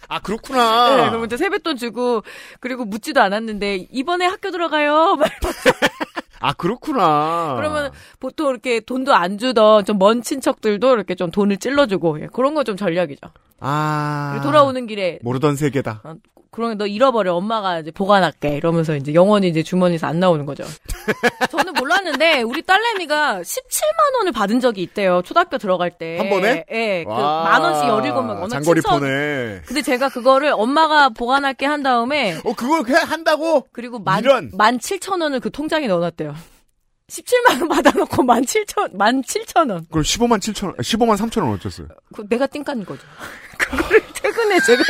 [0.10, 0.96] 아 그렇구나.
[0.96, 2.24] 네, 그러면 이제 세뱃돈 주고
[2.60, 5.16] 그리고 묻지도 않았는데 이번에 학교 들어가요.
[5.16, 5.30] 막
[6.40, 7.56] 아 그렇구나.
[7.58, 12.54] 그러면 보통 이렇게 돈도 안 주던 좀 먼 친척들도 이렇게 좀 돈을 찔러주고 예, 그런
[12.54, 13.28] 거 좀 전략이죠.
[13.60, 16.02] 아 돌아오는 길에 모르던 세계다.
[16.04, 16.14] 어,
[16.52, 20.64] 그러면 너 잃어버려 엄마가 이제 보관할게 이러면서 이제 영원히 이제 주머니에서 안 나오는 거죠.
[21.52, 25.22] 저는 몰 랐는데 우리 딸내미가 17만 원을 받은 적이 있대요.
[25.24, 26.18] 초등학교 들어갈 때.
[26.18, 26.66] 한 번에?
[26.72, 27.04] 예.
[27.04, 28.50] 그 와, 만 원씩 17만 원.
[28.50, 29.62] 장거리 폰에.
[29.66, 33.68] 근데 제가 그거를 엄마가 보관할게 한 다음에 어 그걸 그냥 한다고?
[33.72, 34.52] 그리고 만, 이런.
[34.54, 36.36] 만 7천 원을 그 통장에 넣어놨대요.
[37.10, 39.86] 17만 원 받아놓고 만 7천, 만 7천 원.
[39.90, 41.88] 그럼 15만 7천 원, 15만 3천 원 어쩌어요?
[42.14, 43.02] 그 내가 띵깐 거죠.
[43.58, 44.84] 그거를 최근에 제가,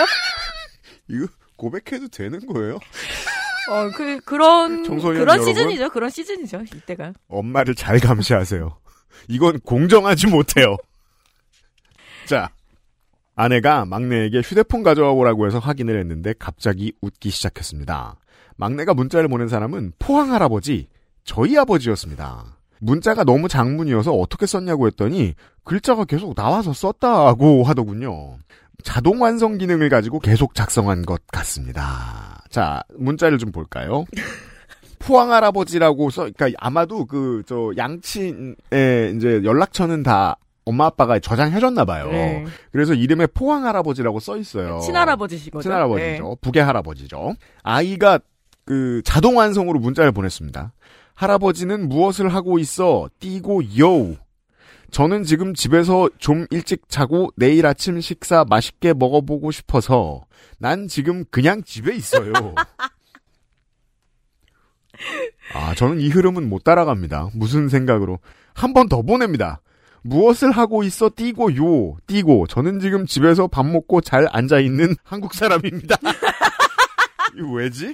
[1.09, 1.27] 이거
[1.57, 2.79] 고백해도 되는 거예요?
[3.69, 5.43] 어, 그, 그런, 그런 여러분?
[5.45, 5.89] 시즌이죠.
[5.89, 6.63] 그런 시즌이죠.
[6.73, 7.13] 이때가.
[7.27, 8.77] 엄마를 잘 감시하세요.
[9.27, 10.77] 이건 공정하지 못해요.
[12.25, 12.49] 자,
[13.35, 18.15] 아내가 막내에게 휴대폰 가져와 보라고 해서 확인을 했는데 갑자기 웃기 시작했습니다.
[18.55, 20.87] 막내가 문자를 보낸 사람은 포항 할아버지,
[21.23, 22.57] 저희 아버지였습니다.
[22.79, 28.37] 문자가 너무 장문이어서 어떻게 썼냐고 했더니 글자가 계속 나와서 썼다고 하더군요.
[28.83, 32.43] 자동 완성 기능을 가지고 계속 작성한 것 같습니다.
[32.49, 34.05] 자, 문자를 좀 볼까요?
[34.99, 38.55] 포항 할아버지라고 써, 그러니까 아마도 그 저 양친의
[39.15, 42.09] 이제 연락처는 다 엄마 아빠가 저장해줬나 봐요.
[42.11, 42.45] 네.
[42.71, 44.79] 그래서 이름에 포항 할아버지라고 써 있어요.
[44.79, 45.63] 친할아버지신 거죠.
[45.63, 46.23] 친할아버지죠.
[46.23, 46.35] 네.
[46.41, 47.35] 북의 할아버지죠.
[47.63, 48.19] 아이가
[48.65, 50.73] 그 자동 완성으로 문자를 보냈습니다.
[51.15, 53.07] 할아버지는 무엇을 하고 있어?
[53.19, 54.15] 띠고 요.
[54.91, 60.25] 저는 지금 집에서 좀 일찍 자고 내일 아침 식사 맛있게 먹어보고 싶어서
[60.59, 62.31] 난 지금 그냥 집에 있어요.
[65.53, 67.29] 아, 저는 이 흐름은 못 따라갑니다.
[67.33, 68.19] 무슨 생각으로.
[68.53, 69.61] 한 번 더 보냅니다.
[70.03, 75.33] 무엇을 하고 있어 띠고 요 띠고 저는 지금 집에서 밥 먹고 잘 앉아 있는 한국
[75.33, 75.97] 사람입니다.
[77.37, 77.93] 이거 왜지?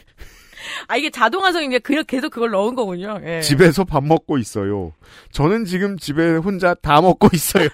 [0.88, 3.20] 아, 이게 자동화성인데 그 계속 그걸 넣은 거군요.
[3.26, 3.42] 예.
[3.42, 4.94] 집에서 밥 먹고 있어요.
[5.32, 7.70] 저는 지금 집에 혼자 다 먹고 있어요.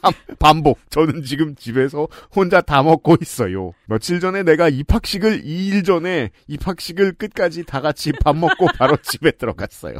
[0.00, 0.78] 반- 반복.
[0.90, 3.72] 저는 지금 집에서 혼자 다 먹고 있어요.
[3.86, 9.98] 며칠 전에 내가 입학식을 2일 전에 입학식을 끝까지 다 같이 밥 먹고 바로 집에 들어갔어요.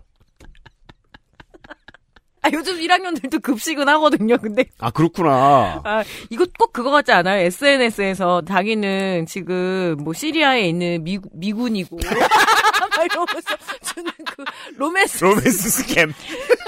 [2.45, 4.37] 아, 요즘 1학년들도 급식은 하거든요.
[4.37, 5.81] 근데 아 그렇구나.
[5.83, 7.41] 아, 이거 꼭 그거 같지 않아요?
[7.47, 11.99] SNS에서 자기는 지금 뭐 시리아에 있는 미, 미군이고.
[12.05, 14.45] 막 이러면서 주는 그
[14.77, 15.25] 로맨스.
[15.25, 16.12] 로맨스 scam.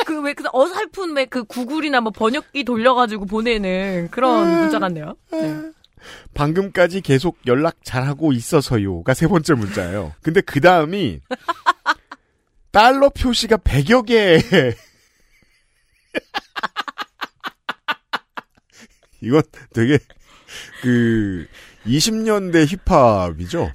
[0.07, 5.15] 그 왜 그 어설픈 왜 그 구글이나 뭐 번역기 돌려가지고 보내는 그런 문자 같네요.
[5.33, 5.55] 네.
[6.35, 10.13] 방금까지 계속 연락 잘하고 있어서요가 세 번째 문자예요.
[10.23, 11.21] 근데 그 다음이
[12.73, 14.39] 달러 표시가 100여 개.
[19.21, 19.99] 이건 되게
[20.83, 21.47] 그
[21.87, 23.73] 20년대 힙합이죠.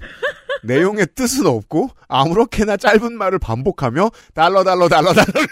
[0.63, 5.47] 내용의 뜻은 없고 아무렇게나 짧은 말을 반복하며 달러 달러 달러 달러를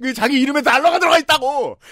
[0.00, 1.76] 그 자기 이름에 달러가 들어가 있다고.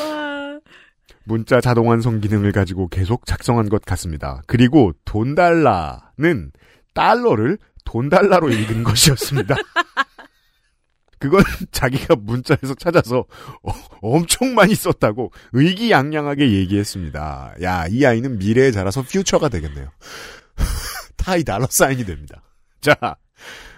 [0.00, 0.60] 와,
[1.24, 4.42] 문자 자동 완성 기능을 가지고 계속 작성한 것 같습니다.
[4.46, 6.52] 그리고 돈 달라는
[6.94, 7.58] 달러를
[7.90, 9.56] 돈 달라로 읽은 것이었습니다.
[11.18, 13.26] 그건 자기가 문자에서 찾아서
[13.64, 17.56] 어, 엄청 많이 썼다고 의기양양하게 얘기했습니다.
[17.62, 19.90] 야, 이 아이는 미래에 자라서 퓨처가 되겠네요.
[21.18, 22.42] 타이 달러 사인이 됩니다.
[22.80, 22.94] 자,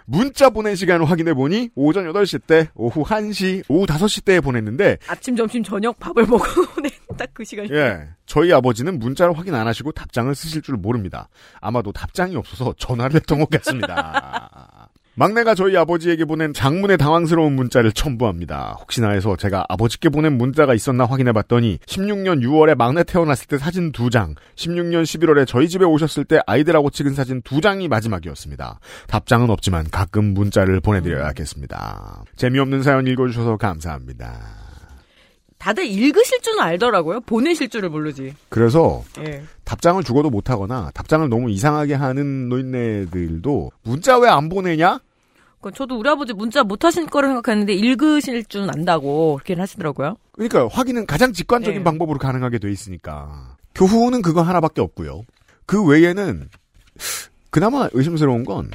[0.04, 5.34] 문자 보낸 시간을 확인해 보니 오전 8시 때, 오후 1시, 오후 5시 때에 보냈는데 아침,
[5.34, 6.44] 점심, 저녁 밥을 먹고
[7.16, 7.68] 딱 그 시간.
[7.70, 8.08] 예.
[8.26, 11.28] 저희 아버지는 문자를 확인 안 하시고 답장을 쓰실 줄 모릅니다.
[11.60, 14.88] 아마도 답장이 없어서 전화를 했던 것 같습니다.
[15.14, 18.76] 막내가 저희 아버지에게 보낸 장문의 당황스러운 문자를 첨부합니다.
[18.80, 23.92] 혹시나 해서 제가 아버지께 보낸 문자가 있었나 확인해 봤더니 16년 6월에 막내 태어났을 때 사진
[23.92, 28.80] 2장, 16년 11월에 저희 집에 오셨을 때 아이들하고 찍은 사진 2장이 마지막이었습니다.
[29.08, 32.24] 답장은 없지만 가끔 문자를 보내드려야겠습니다.
[32.36, 34.61] 재미없는 사연 읽어주셔서 감사합니다.
[35.62, 37.20] 다들 읽으실 줄은 알더라고요.
[37.20, 38.34] 보내실 줄을 모르지.
[38.48, 39.44] 그래서 예.
[39.62, 44.98] 답장을 죽어도 못하거나 답장을 너무 이상하게 하는 노인네들도 문자 왜 안 보내냐?
[45.60, 50.16] 그 저도 우리 아버지 문자 못 하실 거라 생각했는데 읽으실 줄은 안다고 그렇게 하시더라고요.
[50.32, 51.84] 그러니까 확인은 가장 직관적인 네.
[51.84, 55.22] 방법으로 가능하게 돼 있으니까 교훈은 그거 하나밖에 없고요.
[55.64, 56.48] 그 외에는
[57.50, 58.68] 그나마 의심스러운 건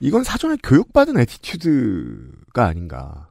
[0.00, 3.28] 이건 사전에 교육받은 attitude가 아닌가.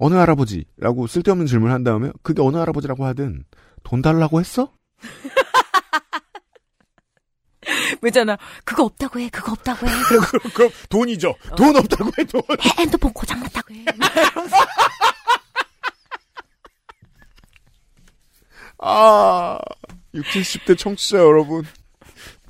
[0.00, 3.44] 어느 할아버지라고 쓸데없는 질문을 한 다음에 그게 어느 할아버지라고 하든
[3.84, 4.72] 돈 달라고 했어?
[8.00, 8.38] 왜잖아.
[8.64, 9.28] 그거 없다고 해.
[9.28, 9.92] 그거 없다고 해.
[10.08, 11.34] 그럼, 그럼 돈이죠.
[11.54, 12.40] 돈 없다고 해 돈.
[12.78, 13.84] 핸드폰 고장 났다고 해.
[18.78, 19.58] 아
[20.14, 21.62] 60, 70대 청취자 여러분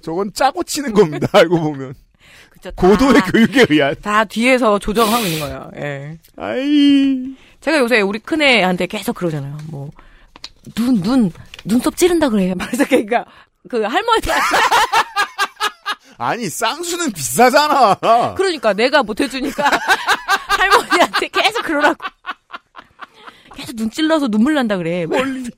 [0.01, 1.27] 저건 짜고 치는 겁니다.
[1.33, 1.95] 알고 보면
[2.61, 3.95] 그쵸, 다, 고도의 교육에 의한.
[4.03, 5.71] 다 뒤에서 조정하고 있는 거예요.
[5.77, 6.19] 예.
[6.37, 9.57] 아이 제가 요새 우리 큰애한테 계속 그러잖아요.
[9.71, 9.91] 뭐,
[10.75, 11.33] 눈, 눈,
[11.65, 12.53] 눈썹 찌른다 그래.
[12.57, 13.25] 말해서 그러니까,
[13.69, 14.35] 그 할머니가.
[16.19, 18.35] 아니 쌍수는 비싸잖아.
[18.37, 19.65] 그러니까 내가 못 해주니까
[20.49, 21.97] 할머니한테 계속 그러라고.
[23.55, 25.07] 계속 눈 찔러서 눈물 난다 그래.
[25.07, 25.51] 멀리.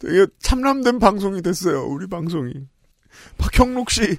[0.00, 1.84] 되게 참람된 방송이 됐어요.
[1.84, 2.52] 우리 방송이.
[3.38, 4.18] 박형록 씨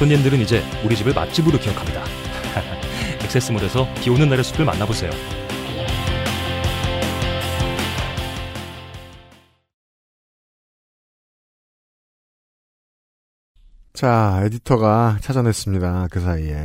[0.00, 2.02] 손님들은 이제 우리 집을 맛집으로 기억합니다.
[3.22, 5.10] 액세스몰에서 비 오는 날의 숲을 만나보세요.
[13.92, 16.08] 자, 에디터가 찾아냈습니다.
[16.10, 16.56] 그 사이에.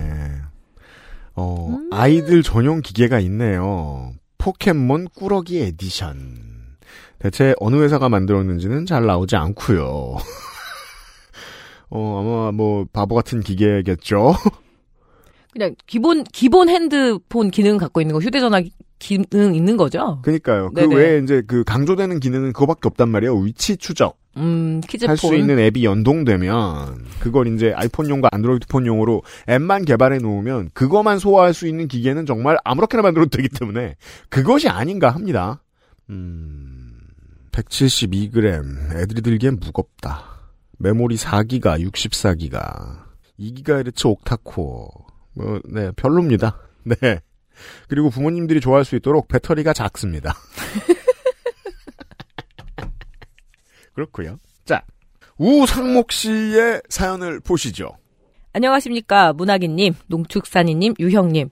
[1.35, 4.13] 어, 아이들 전용 기계가 있네요.
[4.37, 6.77] 포켓몬 꾸러기 에디션.
[7.19, 10.15] 대체 어느 회사가 만들었는지는 잘 나오지 않고요.
[11.89, 14.33] 어, 아마 뭐 바보 같은 기계겠죠.
[15.53, 20.19] 그냥 기본, 기본 핸드폰 기능 갖고 있는 거, 휴대전화 기- 기능 있는 거죠?
[20.23, 20.71] 그니까요.
[20.73, 20.95] 그 네네.
[20.95, 23.35] 외에 이제 그 강조되는 기능은 그거밖에 없단 말이에요.
[23.37, 24.17] 위치 추적.
[24.37, 25.11] 음, 키즈폰.
[25.11, 31.87] 할수 있는 앱이 연동되면 그걸 이제 아이폰용과 안드로이드폰용으로 앱만 개발해 놓으면 그것만 소화할 수 있는
[31.87, 33.95] 기계는 정말 아무렇게나 만들어도 되기 때문에
[34.27, 35.61] 그것이 아닌가 합니다.
[36.09, 36.97] 음,
[37.53, 40.34] 172g 애들이 들기엔 무겁다.
[40.77, 43.05] 메모리 4기가 64기가
[43.39, 44.89] 2GHz 옥타코어
[45.33, 46.59] 뭐, 네 별로입니다.
[46.83, 47.21] 네
[47.87, 50.33] 그리고 부모님들이 좋아할 수 있도록 배터리가 작습니다.
[53.93, 54.37] 그렇고요.
[54.65, 54.83] 자,
[55.37, 57.97] 우상목 씨의 사연을 보시죠.
[58.51, 59.33] 안녕하십니까.
[59.33, 61.49] 문학인님, 농축산인님, 유형님.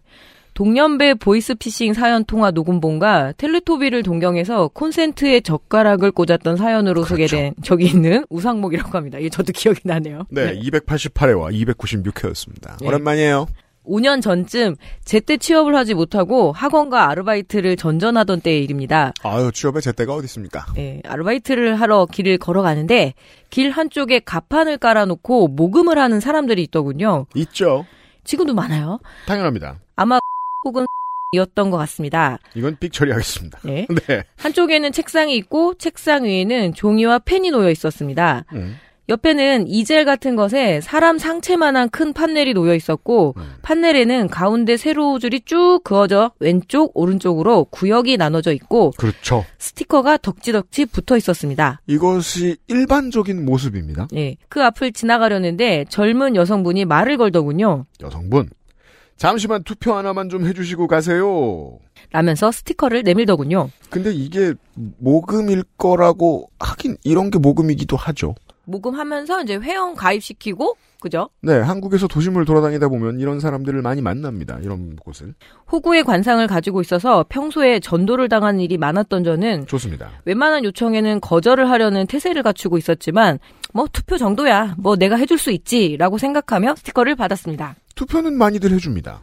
[0.54, 7.10] 동년배 보이스피싱 사연 통화 녹음본과 텔레토비를 동경해서 콘센트에 젓가락을 꽂았던 사연으로 그렇죠.
[7.10, 9.18] 소개된 적이 있는 우상목이라고 합니다.
[9.18, 10.28] 이게 저도 기억이 나네요.
[10.30, 12.84] 네, 288회와 296회였습니다.
[12.84, 12.88] 예.
[12.88, 13.48] 오랜만이에요.
[13.86, 19.12] 5년 전쯤 제때 취업을 하지 못하고 학원과 아르바이트를 전전하던 때의 일입니다.
[19.24, 20.66] 아유, 취업에 제때가 어디 있습니까?
[20.78, 23.13] 예, 아르바이트를 하러 길을 걸어가는데
[23.50, 27.26] 길 한쪽에 가판을 깔아놓고 모금을 하는 사람들이 있더군요.
[27.36, 27.86] 있죠.
[28.24, 29.00] 지금도 많아요.
[29.28, 29.80] 당연합니다.
[29.98, 30.20] 아마
[30.63, 30.86] 혹은
[31.34, 32.38] 이었던 것 같습니다.
[32.56, 33.60] 이건 삑 처리하겠습니다.
[33.63, 33.88] 네.
[34.08, 34.23] 네.
[34.38, 38.45] 한쪽에는 책상이 있고 책상 위에는 종이와 펜이 놓여 있었습니다.
[38.54, 38.78] 음,
[39.10, 43.43] 옆에는 이젤 같은 것에 사람 상체만한 큰 판넬이 놓여 있었고 음.
[43.62, 49.43] 판넬에는 가운데 세로 줄이 쭉 그어져 왼쪽 오른쪽으로 구역이 나눠져 있고 그렇죠.
[49.58, 51.82] 스티커가 덕지덕지 붙어 있었습니다.
[51.88, 54.08] 이것이 일반적인 모습입니다.
[54.15, 54.38] 예.
[54.47, 57.86] 그 앞을 지나가려는데 젊은 여성분이 말을 걸더군요.
[58.02, 58.49] 여성분.
[59.17, 61.78] 잠시만 투표 하나만 좀 해주시고 가세요.
[62.12, 63.69] 라면서 스티커를 내밀더군요.
[63.89, 68.36] 근데 이게 모금일 거라고 하긴 이런 게 모금이기도 하죠.
[68.65, 71.30] 모금하면서 이제 회원 가입시키고 그죠?
[71.41, 74.60] 네, 한국에서 도심을 돌아다니다 보면 이런 사람들을 많이 만납니다.
[74.62, 75.34] 이런 곳을.
[75.69, 80.12] 호구의 관상을 가지고 있어서 평소에 전도를 당한 일이 많았던 저는 좋습니다.
[80.23, 83.39] 웬만한 요청에는 거절을 하려는 태세를 갖추고 있었지만
[83.73, 87.76] 뭐 투표 정도야 뭐 내가 해줄 수 있지라고 생각하며 스티커를 받았습니다.
[87.96, 89.22] 투표는 많이들 해줍니다.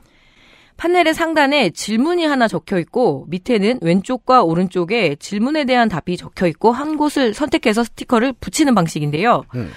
[0.76, 6.96] 판넬의 상단에 질문이 하나 적혀 있고 밑에는 왼쪽과 오른쪽에 질문에 대한 답이 적혀 있고 한
[6.96, 9.44] 곳을 선택해서 스티커를 붙이는 방식인데요.
[9.56, 9.70] 음.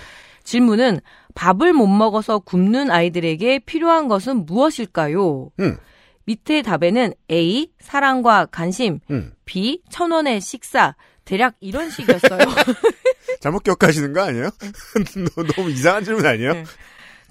[0.46, 1.00] 질문은
[1.36, 5.50] 밥을 못 먹어서 굶는 아이들에게 필요한 것은 무엇일까요?
[5.60, 5.78] 음.
[6.26, 9.34] 밑에 답에는 A 사랑과 관심, 음.
[9.44, 12.40] B 천 원의 식사 대략 이런 식이었어요.
[13.42, 14.50] 잘못 기억하시는 거 아니에요?
[15.36, 16.54] 너- 너무 이상한 질문 아니에요?
[16.54, 16.64] 네.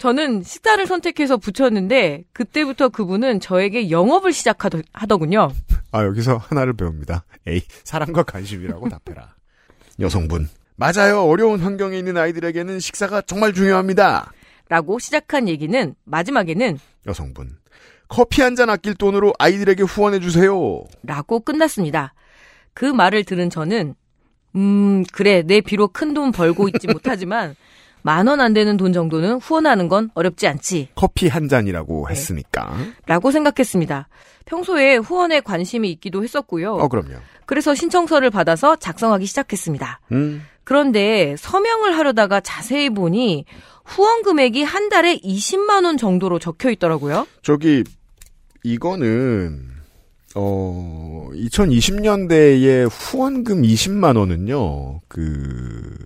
[0.07, 5.53] 저는 식사를 선택해서 붙였는데 그때부터 그분은 저에게 영업을 시작하더군요.
[5.93, 7.23] 아, 여기서 하나를 배웁니다.
[7.47, 9.37] 에이, 사랑과 관심이라고 답해라.
[10.01, 10.49] 여성분.
[10.75, 11.21] 맞아요.
[11.23, 14.33] 어려운 환경에 있는 아이들에게는 식사가 정말 중요합니다.
[14.69, 17.57] 라고 시작한 얘기는 마지막에는 여성분.
[18.09, 20.83] 커피 한 잔 아낄 돈으로 아이들에게 후원해 주세요.
[21.05, 22.13] 라고 끝났습니다.
[22.75, 23.95] 그 말을 들은 저는
[24.57, 27.55] 음 그래 내 비록 큰 돈 벌고 있지 못하지만
[28.03, 32.75] 만 원 안 되는 돈 정도는 후원하는 건 어렵지 않지 커피 한 잔이라고 했으니까.
[33.07, 34.09] 라고 생각했습니다.
[34.45, 36.75] 평소에 후원에 관심이 있기도 했었고요.
[36.75, 37.15] 어, 그럼요.
[37.47, 40.01] 그래서 신청서를 받아서 작성하기 시작했습니다.
[40.13, 40.43] 음.
[40.65, 43.45] 그런데 서명을 하려다가 자세히 보니
[43.85, 47.27] 후원 금액이 한 달에 20만 원 정도로 적혀 있더라고요.
[47.43, 47.83] 저기
[48.65, 49.71] 이거는
[50.35, 55.01] 어 2020년대에 후원금 20만 원은요.
[55.09, 55.97] 그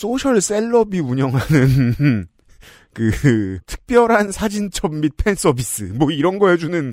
[0.00, 2.26] 소셜 셀럽이 운영하는
[2.92, 6.92] 그 특별한 사진첩 및 팬 서비스 뭐 이런 거 해주는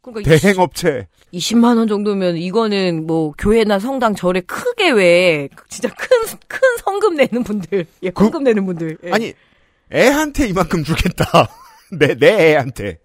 [0.00, 6.76] 그러니까 대행 업체 20만 원 정도면 이거는 뭐 교회나 성당 절에 크게 왜 진짜 큰큰
[6.84, 8.96] 성금 내는 분들, 예, 그- 헌금 내는 분들.
[9.04, 9.10] 예.
[9.12, 9.34] 아니
[9.92, 11.24] 애한테 이만큼 주겠다
[11.92, 12.98] 내 내 애한테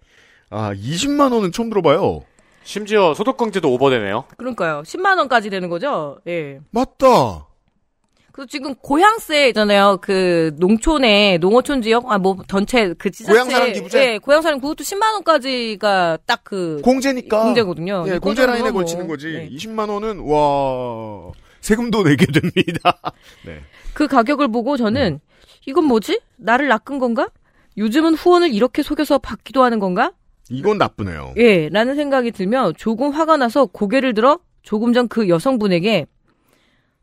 [0.48, 2.22] 아 20만 원은 처음 들어봐요
[2.62, 4.24] 심지어 소득공제도 오버되네요.
[4.38, 4.82] 그러니까요.
[4.86, 6.18] 10만 원까지 되는 거죠.
[6.26, 6.60] 예.
[6.70, 7.46] 맞다
[8.34, 9.98] 그래서 지금 고향세 있잖아요.
[10.02, 14.12] 그 농촌에 농어촌 지역 아 뭐 전체 그 지자체 고향사랑 기부제?
[14.14, 18.04] 예, 고향사랑 그것도 10만 원까지가 딱 그 공제니까 공제거든요.
[18.08, 19.32] 예, 공제 라인에 뭐, 걸치는 거지.
[19.32, 19.48] 네.
[19.50, 23.00] 20만 원은 와 세금도 내게 됩니다.
[23.46, 23.60] 네.
[23.94, 25.20] 그 가격을 보고 저는
[25.66, 26.20] 이건 뭐지?
[26.36, 27.28] 나를 낚은 건가?
[27.78, 30.10] 요즘은 후원을 이렇게 속여서 받기도 하는 건가?
[30.50, 31.34] 이건 나쁘네요.
[31.36, 36.06] 예, 라는 생각이 들며 조금 화가 나서 고개를 들어 조금 전 그 여성분에게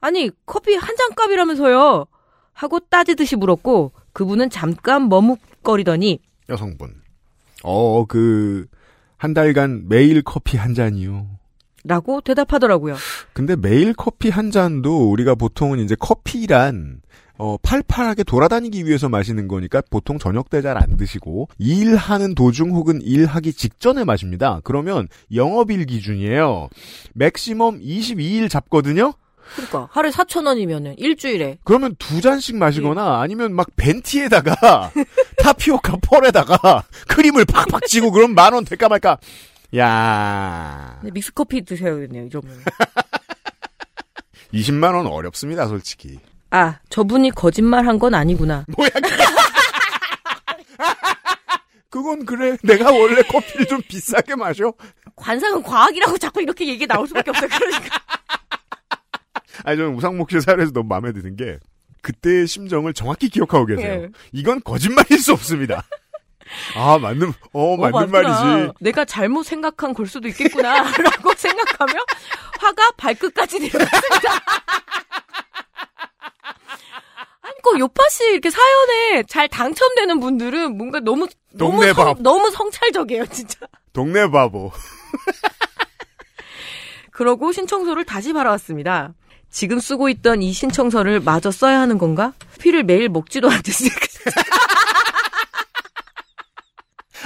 [0.01, 2.05] 아니, 커피 한 잔 값이라면서요.
[2.53, 6.93] 하고 따지듯이 물었고 그분은 잠깐 머뭇거리더니 여성분.
[7.63, 8.67] 어, 그,
[9.17, 11.27] 한 달간 매일 커피 한 잔이요.
[11.83, 12.95] 라고 대답하더라고요.
[13.33, 17.01] 근데 매일 커피 한 잔도 우리가 보통은 이제 커피란
[17.37, 23.01] 어, 팔팔하게 돌아다니기 위해서 마시는 거니까 보통 저녁 때 잘 안 드시고 일하는 도중 혹은
[23.01, 24.61] 일하기 직전에 마십니다.
[24.63, 26.69] 그러면 영업일 기준이에요.
[27.15, 29.13] 맥시멈 22일 잡거든요.
[29.55, 34.91] 그러니까 하루에 4천 원이면은 일주일에 그러면 두 잔씩 마시거나 아니면 막 벤티에다가
[35.37, 39.17] 타피오카 펄에다가 크림을 팍팍 치고 그럼 만 원 될까 말까.
[39.77, 42.25] 야 근데 믹스 커피 드셔야겠네요.
[42.25, 42.61] 이러면.
[44.53, 46.19] 20만 원 어렵습니다, 솔직히.
[46.49, 48.65] 아, 저분이 거짓말 한 건 아니구나.
[48.75, 48.89] 뭐야.
[51.89, 52.57] 그건 그래.
[52.63, 54.73] 내가 원래 커피를 좀 비싸게 마셔.
[55.15, 57.49] 관상은 과학이라고 자꾸 이렇게 얘기 나올 수밖에 없어요.
[57.49, 57.97] 그러니까.
[59.63, 61.59] 아니, 저는 우상목 씨 사례에서 너무 마음에 드는 게,
[62.01, 64.03] 그때의 심정을 정확히 기억하고 계세요.
[64.03, 64.09] 예.
[64.31, 65.83] 이건 거짓말일 수 없습니다.
[66.75, 68.21] 아, 맞는, 어, 맞는 어, 맞구나.
[68.23, 68.73] 말이지.
[68.81, 70.81] 내가 잘못 생각한 걸 수도 있겠구나.
[70.81, 71.93] 라고 생각하며
[72.59, 74.31] 화가 발끝까지 내려갔습니다.
[77.41, 82.21] 아니, 꼭 요파 씨 이렇게 사연에 잘 당첨되는 분들은 뭔가 너무, 너무, 성, 밥.
[82.21, 83.59] 너무 성찰적이에요, 진짜.
[83.93, 84.71] 동네 바보.
[87.11, 89.13] 그러고 신청서를 다시 받아왔습니다.
[89.51, 92.33] 지금 쓰고 있던 이 신청서를 마저 써야 하는 건가?
[92.59, 93.99] 피를 매일 먹지도 않았으니까.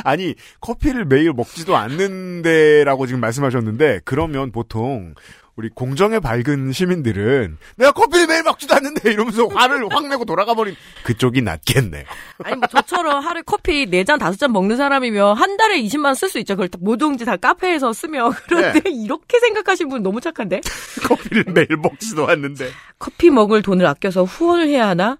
[0.03, 5.13] 아니 커피를 매일 먹지도 않는데라고 지금 말씀하셨는데 그러면 보통
[5.57, 10.75] 우리 공정에 밝은 시민들은 내가 커피를 매일 먹지도 않는데 이러면서 화를 확 내고 돌아가 버린
[11.03, 12.03] 그쪽이 낫겠네요.
[12.43, 16.39] 아니 뭐 저처럼 하루에 커피 4잔 5잔 먹는 사람이면 한 달에 20만 원 쓸 수
[16.39, 16.55] 있죠.
[16.55, 18.89] 그걸 다 뭐든지 다 카페에서 쓰면 그런데 네.
[18.91, 20.59] 이렇게 생각하신 분 너무 착한데?
[21.07, 22.69] 커피를 매일 먹지도 않는데.
[22.99, 25.17] 커피 먹을 돈을 아껴서 후원을 해야 하나?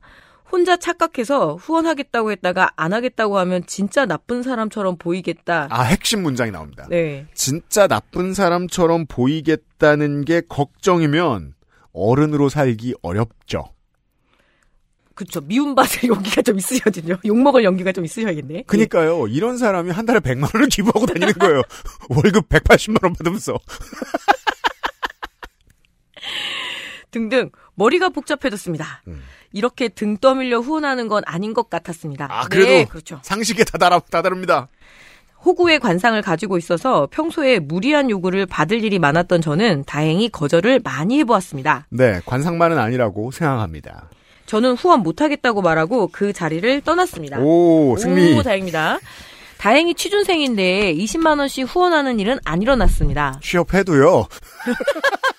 [0.52, 5.68] 혼자 착각해서 후원하겠다고 했다가 안 하겠다고 하면 진짜 나쁜 사람처럼 보이겠다.
[5.70, 6.86] 아 핵심 문장이 나옵니다.
[6.90, 7.26] 네.
[7.34, 11.54] 진짜 나쁜 사람처럼 보이겠다는 게 걱정이면
[11.94, 13.66] 어른으로 살기 어렵죠.
[15.16, 15.40] 그쵸.
[15.42, 17.18] 미움받을 용기가 좀 있으셔야거든요.
[17.26, 18.64] 욕먹을 용기가 좀 있으셔야겠네.
[18.68, 19.28] 그니까요.
[19.28, 21.62] 이런 사람이 한 달에 100만 원을 기부하고 다니는 거예요.
[22.10, 23.58] 월급 180만 원 받으면서.
[27.16, 29.04] 등등 머리가 복잡해졌습니다.
[29.08, 29.24] 음.
[29.54, 32.28] 이렇게 등 떠밀려 후원하는 건 아닌 것 같았습니다.
[32.30, 33.22] 아, 그래도 네, 그렇죠.
[33.24, 34.68] 상식에 다다라, 다다릅니다.
[35.46, 41.88] 호구의 관상을 가지고 있어서 평소에 무리한 요구를 받을 일이 많았던 저는 다행히 거절을 많이 해보았습니다.
[41.90, 44.10] 네, 관상만은 아니라고 생각합니다.
[44.46, 47.40] 저는 후원 못하겠다고 말하고 그 자리를 떠났습니다.
[47.40, 48.38] 오, 승리.
[48.38, 49.00] 오, 다행입니다.
[49.58, 53.40] 다행히 취준생인데 20만 원씩 후원하는 일은 안 일어났습니다.
[53.42, 54.28] 취업해도요.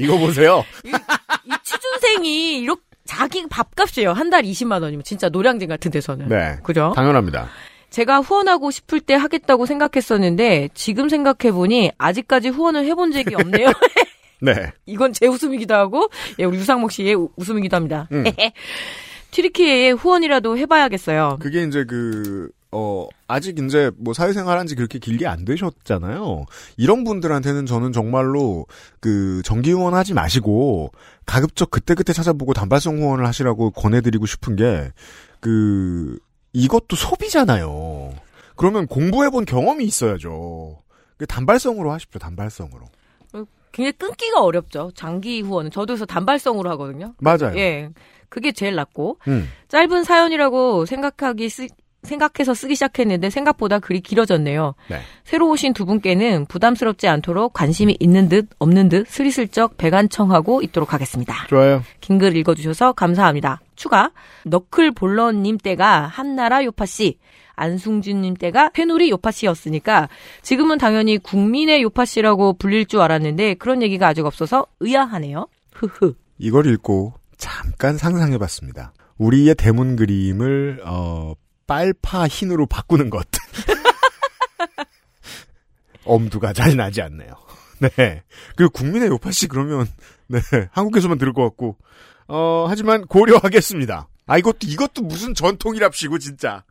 [0.00, 0.64] 이거 보세요.
[0.84, 4.12] 이, 이 취준생이 이렇게 자기 밥값이에요.
[4.12, 6.28] 한 달 20만 원이면 진짜 노량진 같은 데서는.
[6.28, 6.56] 네.
[6.62, 6.92] 그죠?
[6.94, 7.48] 당연합니다.
[7.90, 13.66] 제가 후원하고 싶을 때 하겠다고 생각했었는데 지금 생각해 보니 아직까지 후원을 해본 적이 없네요.
[14.40, 14.70] 네.
[14.86, 18.06] 이건 제 웃음이기도 하고 예, 우리 유상목 씨의 우- 웃음이기도 합니다.
[18.12, 18.22] 음.
[19.32, 21.38] 튀르키예의 후원이라도 해봐야겠어요.
[21.40, 26.44] 그게 이제 그, 어, 아직 이제 뭐 사회생활 한지 그렇게 길게 안 되셨잖아요.
[26.76, 28.66] 이런 분들한테는 저는 정말로
[29.00, 30.92] 그 정기 후원 하지 마시고
[31.26, 34.92] 가급적 그때그때 찾아보고 단발성 후원을 하시라고 권해드리고 싶은 게
[35.40, 36.18] 그
[36.52, 38.12] 이것도 소비잖아요.
[38.56, 40.82] 그러면 공부해본 경험이 있어야죠.
[41.16, 42.18] 그 단발성으로 하십시오.
[42.18, 42.86] 단발성으로.
[43.72, 44.90] 굉장히 끊기가 어렵죠.
[44.94, 47.14] 장기 후원은 저도 그래서 단발성으로 하거든요.
[47.18, 47.56] 맞아요.
[47.56, 47.90] 예.
[48.28, 49.48] 그게 제일 낫고 음.
[49.68, 51.68] 짧은 사연이라고 생각하기 쓰,
[52.02, 54.74] 생각해서 쓰기 시작했는데 생각보다 글이 길어졌네요.
[54.88, 55.00] 네.
[55.24, 61.34] 새로 오신 두 분께는 부담스럽지 않도록 관심이 있는 듯 없는 듯 스리슬쩍 배간청하고 있도록 하겠습니다.
[61.48, 61.82] 좋아요.
[62.00, 63.60] 긴 글 읽어주셔서 감사합니다.
[63.76, 64.10] 추가
[64.44, 67.18] 너클 볼러님 때가 한나라 요파 씨
[67.56, 70.08] 안승준님 때가 페누리 요파 씨였으니까
[70.42, 75.46] 지금은 당연히 국민의 요파 씨라고 불릴 줄 알았는데 그런 얘기가 아직 없어서 의아하네요.
[75.74, 76.14] 흐흐.
[76.38, 78.92] 이걸 읽고 잠깐 상상해봤습니다.
[79.18, 81.34] 우리의 대문 그림을 어,
[81.70, 83.28] 빨파 흰으로 바꾸는 것.
[86.04, 87.32] 엄두가 잘 나지 않네요.
[87.78, 88.24] 네.
[88.56, 89.86] 그리고 국민의 요파 씨 그러면
[90.26, 90.40] 네
[90.72, 91.76] 한국에서만 들을 것 같고
[92.26, 94.08] 어 하지만 고려하겠습니다.
[94.26, 96.64] 아 이것도 이것도 무슨 전통이랍시고 진짜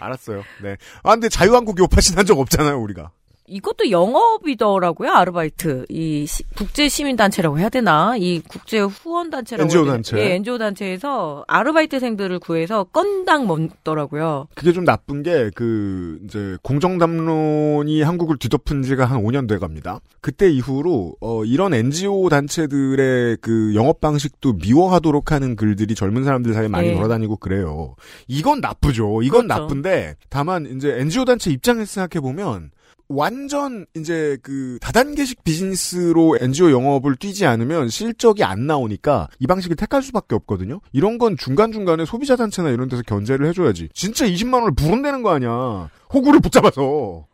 [0.00, 0.42] 알았어요.
[0.64, 0.76] 네.
[1.04, 3.12] 아 근데 자유한국 요파씨 한적 없잖아요 우리가.
[3.50, 5.84] 이것도 영업이더라고요, 아르바이트.
[5.88, 8.14] 이 시- 국제 시민 단체라고 해야 되나?
[8.16, 9.64] 이 국제 후원 단체라고.
[9.66, 9.92] NGO 해야 되나?
[9.96, 10.16] 단체.
[10.18, 14.46] 예, NGO 단체에서 아르바이트생들을 구해서 건당 먹더라고요.
[14.54, 20.00] 그게 좀 나쁜 게, 그, 이제, 공정담론이 한국을 뒤덮은 지가 한 5년 돼 갑니다.
[20.20, 26.68] 그때 이후로, 어, 이런 NGO 단체들의 그 영업 방식도 미워하도록 하는 글들이 젊은 사람들 사이에
[26.68, 26.94] 많이 네.
[26.94, 27.96] 돌아다니고 그래요.
[28.28, 29.22] 이건 나쁘죠.
[29.22, 29.62] 이건 그렇죠.
[29.62, 32.70] 나쁜데, 다만, 이제 NGO 단체 입장에서 생각해 보면,
[33.12, 40.00] 완전 이제 그 다단계식 비즈니스로 NGO 영업을 뛰지 않으면 실적이 안 나오니까 이 방식을 택할
[40.00, 40.80] 수밖에 없거든요.
[40.92, 43.88] 이런 건 중간중간에 소비자 단체나 이런 데서 견제를 해줘야지.
[43.94, 45.90] 진짜 20만 원을 불어내는 거 아니야.
[46.14, 47.26] 호구를 붙잡아서.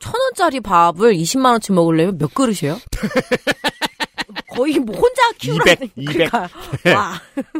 [0.00, 2.80] 천 원짜리 밥을 20만 원치 먹으려면 몇 그릇이에요?
[4.50, 5.72] 거의 뭐 혼자 키우라.
[5.72, 6.14] 200, 200.
[6.14, 6.48] 그러니까
[6.96, 7.12] 와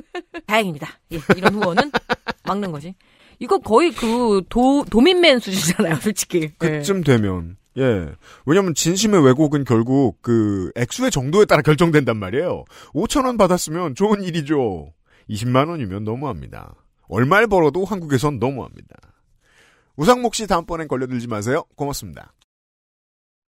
[0.47, 0.89] 다행입니다.
[1.13, 1.93] 예, 이런 후원은
[2.45, 2.97] 막는 거지.
[3.43, 6.53] 이거 거의 그 도, 도민맨 수준이잖아요, 솔직히.
[6.63, 6.69] 예.
[6.79, 7.57] 그쯤 되면.
[7.77, 8.09] 예.
[8.47, 12.65] 왜냐면 진심의 왜곡은 결국 그 액수의 정도에 따라 결정된단 말이에요.
[12.95, 14.93] 5천 원 받았으면 좋은 일이죠.
[15.29, 16.77] 20만 원이면 너무합니다.
[17.09, 18.95] 얼마를 벌어도 한국에선 너무합니다.
[19.97, 21.65] 우상목 씨 다음번엔 걸려들지 마세요.
[21.75, 22.33] 고맙습니다.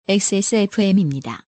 [0.09, 1.45] XSFM입니다.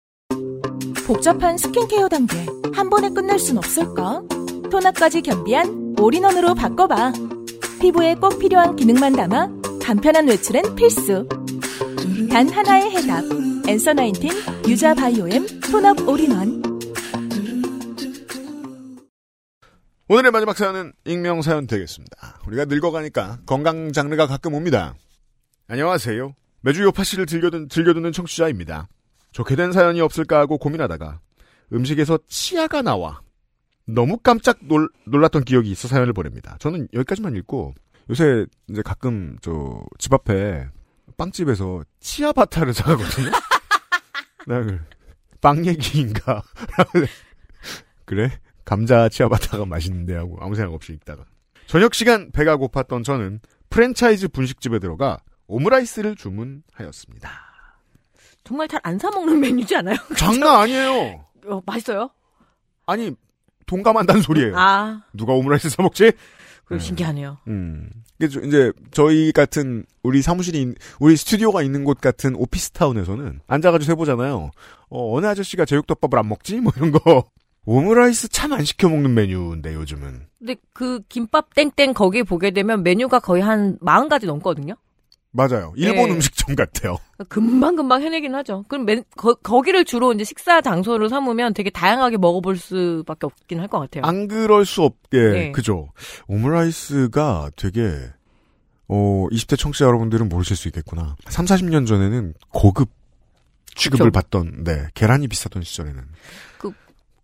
[1.06, 4.24] 복잡한 스킨케어 단계 한 번에 끝낼 순 없을까?
[4.72, 7.14] 토너까지 겸비한 all-in-one으로 바꿔봐.
[7.84, 9.50] 피부에 꼭 필요한 기능만 담아
[9.82, 11.28] 간편한 외출엔 필수.
[12.32, 13.26] 단 하나의 해답.
[13.68, 14.32] Answer Nineteen
[14.70, 16.64] 유자 바이오엠 tone-up all-in-one.
[20.08, 22.40] 오늘의 마지막 사연은 익명 사연 되겠습니다.
[22.48, 24.96] 우리가 늙어가니까 건강 장르가 가끔 옵니다.
[25.68, 26.34] 안녕하세요.
[26.62, 28.88] 매주 요파 씨를 즐겨듣, 즐겨듣는 청취자입니다.
[29.34, 31.20] 좋게 된 사연이 없을까 하고 고민하다가
[31.74, 33.20] 음식에서 치아가 나와
[33.86, 36.56] 너무 깜짝 놀, 놀랐던 기억이 있어 사연을 보냅니다.
[36.60, 37.74] 저는 여기까지만 읽고
[38.10, 40.68] 요새 이제 가끔 저 집 앞에
[41.18, 43.30] 빵집에서 치아바타를 사가거든요.
[44.48, 44.80] 나 그,
[45.42, 46.42] 빵 얘기인가?
[48.06, 48.30] 그래?
[48.66, 51.26] 감자 치아바타가 맛있는데 하고 아무 생각 없이 읽다가
[51.68, 57.30] 저녁 시간 배가 고팠던 저는 프랜차이즈 분식집에 들어가 오므라이스를 주문하였습니다.
[58.46, 59.96] 정말 잘 안 사 먹는 메뉴지 않아요?
[60.18, 61.26] 장난 아니에요.
[61.48, 62.10] 어, 맛있어요?
[62.86, 63.12] 아니
[63.66, 64.58] 동감한다는 소리예요.
[64.58, 66.12] 아, 누가 오므라이스 사 먹지?
[66.66, 67.38] 그 신기하네요.
[67.48, 67.90] 음.
[68.22, 74.52] 이제 저희 같은 우리 사무실이 있- 우리 스튜디오가 있는 곳 같은 office town에서는 앉아가지고 해보잖아요.
[74.90, 76.62] 어, 어느 아저씨가 제육덮밥을 안 먹지?
[76.62, 77.26] 뭐 이런 거.
[77.66, 80.28] 오므라이스 참 안 시켜 먹는 메뉴인데 요즘은.
[80.40, 84.76] 근데 그 김밥 땡땡 거기 보게 되면 메뉴가 거의 한 40가지 넘거든요?
[85.36, 85.74] 맞아요.
[85.76, 86.14] 일본 예.
[86.14, 86.98] 음식점 같아요.
[87.28, 88.64] 금방 금방 해내긴 하죠.
[88.68, 93.68] 그럼 맨, 거, 거기를 주로 이제 식사 장소로 삼으면 되게 다양하게 먹어볼 수밖에 없긴 할
[93.68, 94.04] 것 같아요.
[94.06, 95.52] 안 그럴 수 없게 네.
[95.52, 95.90] 그죠.
[96.28, 97.82] 오므라이스가 되게
[98.88, 101.16] 어 20대 청취자 여러분들은 모르실 수 있겠구나.
[101.28, 102.90] 3, 40년 전에는 고급
[103.76, 104.12] 취급을 그쵸.
[104.12, 106.04] 받던 네 계란이 비쌌던 시절에는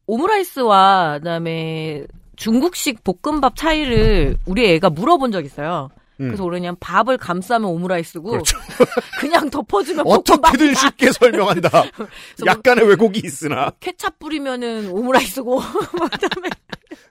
[0.08, 2.06] 오므라이스와 그다음에
[2.36, 5.90] 중국식 볶음밥 차이를 우리 애가 물어본 적 있어요.
[6.20, 6.28] 음.
[6.28, 8.58] 그래서 그냥 밥을 감싸면 오므라이스고 그렇죠.
[9.20, 10.74] 그냥 덮어주면 어떻게든.
[10.74, 11.70] 쉽게 설명한다.
[11.70, 15.60] 그래서 약간의 왜곡이 있으나 케찹 뿌리면은 오므라이스고
[16.12, 16.50] 그다음에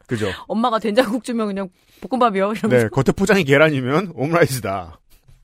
[0.06, 0.30] 그죠.
[0.46, 1.68] 엄마가 된장국 주면 그냥
[2.02, 2.52] 볶음밥이요.
[2.52, 5.00] 이러면서 네 겉에 포장이 계란이면 오므라이스다.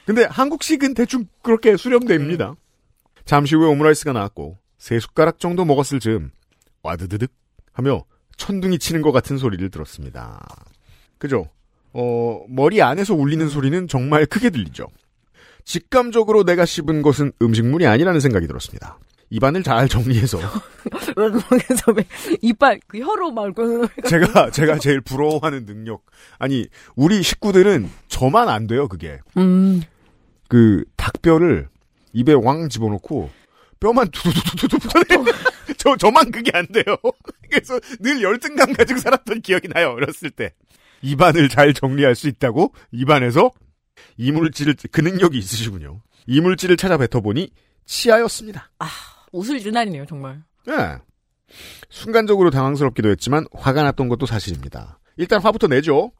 [0.07, 2.55] 근데 한국식은 대충 그렇게 수렴됩니다.
[3.25, 6.31] 잠시 후에 오므라이스가 나왔고 세 숟가락 정도 먹었을 즈음
[6.83, 7.33] 와드드득
[7.73, 8.05] 하며
[8.37, 10.47] 천둥이 치는 것 같은 소리를 들었습니다.
[11.19, 11.49] 그죠?
[11.95, 14.87] 어, 머리 안에서 울리는 소리는 정말 크게 들리죠.
[15.65, 18.99] 직감적으로 내가 씹은 것은 음식물이 아니라는 생각이 들었습니다.
[19.31, 20.39] 입안을 잘 정리해서.
[21.15, 22.05] 그래서 왜?
[22.43, 23.87] 이빨 그 혀로 말고.
[24.07, 26.03] 제가 제가 제일 부러워하는 능력.
[26.39, 29.21] 아니 우리 식구들은 저만 안 돼요 그게.
[29.37, 29.83] 음.
[30.49, 31.69] 그 닭뼈를
[32.13, 33.31] 입에 왕 집어넣고
[33.81, 35.33] 뼈만 두두두두두 꺼내.
[35.79, 36.85] 저 저만 그게 안 돼요.
[37.51, 40.53] 그래서 늘 열등감 가지고 살았던 기억이 나요 어렸을 때
[41.05, 43.51] 입안을 잘 정리할 수 있다고 입안에서
[44.17, 47.51] 이물질을 그 능력이 있으시군요 이물질을 찾아 뱉어보니
[47.87, 48.71] 치아였습니다
[49.35, 50.43] 웃을 유난이네요 정말.
[50.69, 50.99] 예.
[51.91, 54.99] 순간적으로 당황스럽기도 했지만 화가 났던 것도 사실입니다.
[55.17, 56.13] 일단 화부터 내죠.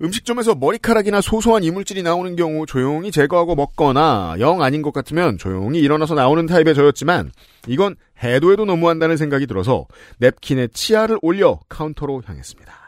[0.00, 6.14] 음식점에서 머리카락이나 소소한 이물질이 나오는 경우 조용히 제거하고 먹거나 영 아닌 것 같으면 조용히 일어나서
[6.14, 7.32] 나오는 타입의 저였지만
[7.68, 9.86] 이건 해도 해도 너무한다는 생각이 들어서
[10.18, 12.81] 냅킨에 치아를 올려 카운터로 향했습니다.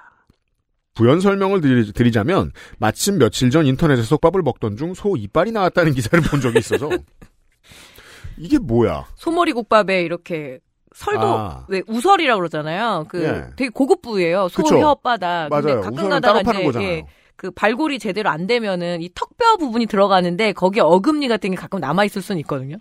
[0.94, 5.92] 부연 설명을 드리, 드리 자면 마침 며칠 전 인터넷에서 국밥을 먹던 중 소 이빨이 나왔다는
[5.94, 6.88] 기사를 본 적이 있어서
[8.38, 9.06] 이게 뭐야?
[9.16, 10.58] 소머리 국밥에 이렇게
[10.94, 11.66] 설도 아.
[11.68, 13.06] 왜 우설이라고 그러잖아요.
[13.08, 13.44] 그 예.
[13.56, 14.48] 되게 고급 부위예요.
[14.48, 14.76] 소 그쵸.
[14.76, 15.50] 혓바닥.
[15.50, 15.80] 근데 맞아요.
[15.80, 16.80] 가끔 가다가 이제.
[16.82, 17.04] 예,
[17.36, 22.04] 그 발골이 제대로 안 되면은 이 턱뼈 부분이 들어가는데 거기에 어금니 같은 게 가끔 남아
[22.04, 22.76] 있을 수는 있거든요.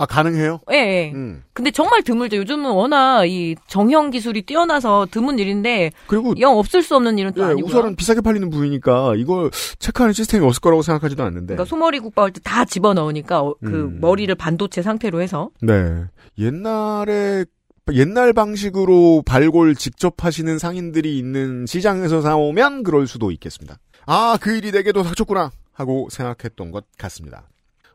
[0.00, 0.60] 아 가능해요?
[0.72, 0.76] 예.
[0.76, 1.12] 예.
[1.14, 1.42] 음.
[1.52, 2.38] 근데 정말 드물죠.
[2.38, 7.42] 요즘은 워낙 이 정형 기술이 뛰어나서 드문 일인데 그리고 영 없을 수 없는 일은 또
[7.42, 7.66] 예, 아니고요.
[7.66, 11.54] 우설은 비싸게 팔리는 부위니까 이걸 체크하는 시스템이 없을 거라고 생각하지도 않는데.
[11.54, 13.98] 그러니까 소머리 국밥을 다 집어 넣으니까 어, 그 음.
[14.00, 16.06] 머리를 반도체 상태로 해서 네.
[16.38, 17.44] 옛날에
[17.92, 23.76] 옛날 방식으로 발골 직접 하시는 상인들이 있는 시장에서 사오면 그럴 수도 있겠습니다.
[24.06, 27.49] 아, 그 일이 내게도 닥쳤구나 하고 생각했던 것 같습니다.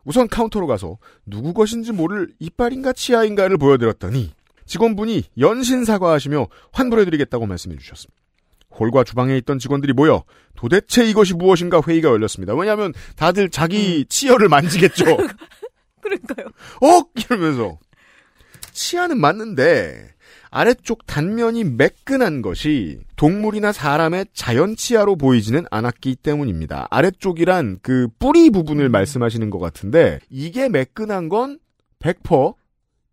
[0.06, 0.96] 우선 카운터로 가서
[1.26, 4.32] 누구 것인지 모를 이빨인가 치아인가를 보여드렸더니
[4.64, 8.16] 직원분이 연신 사과하시며 환불해드리겠다고 말씀해 주셨습니다.
[8.70, 12.54] 홀과 주방에 있던 직원들이 모여 도대체 이것이 무엇인가 회의가 열렸습니다.
[12.54, 15.04] 왜냐하면 다들 자기 치어를 만지겠죠.
[16.00, 16.46] 그러니까요.
[16.82, 17.02] 어?
[17.16, 17.78] 이러면서.
[18.72, 20.14] 치아는 맞는데,
[20.50, 26.88] 아래쪽 단면이 매끈한 것이 동물이나 사람의 자연 치아로 보이지는 않았기 때문입니다.
[26.90, 31.58] 아래쪽이란 그 뿌리 부분을 말씀하시는 것 같은데, 이게 매끈한 건
[32.00, 32.54] 100%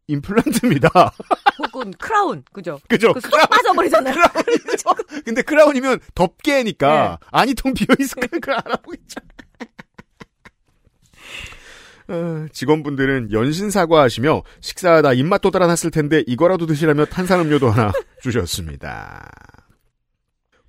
[0.08, 0.90] 임플란트입니다.
[1.60, 2.44] 혹은 크라운.
[2.52, 2.80] 그죠?
[2.90, 3.14] 그죠?
[3.14, 4.14] 그쏙 빠져버리잖아요.
[4.14, 4.90] 크라운이죠.
[5.24, 9.22] 근데 크라운이면 덮개니까 안이 통 비어있으니까 그걸 알아보겠죠.
[12.14, 17.92] 어, 직원분들은 연신 사과하시며 식사하다 입맛도 달아났을 텐데 이거라도 드시라며 탄산음료도 하나
[18.22, 19.32] 주셨습니다.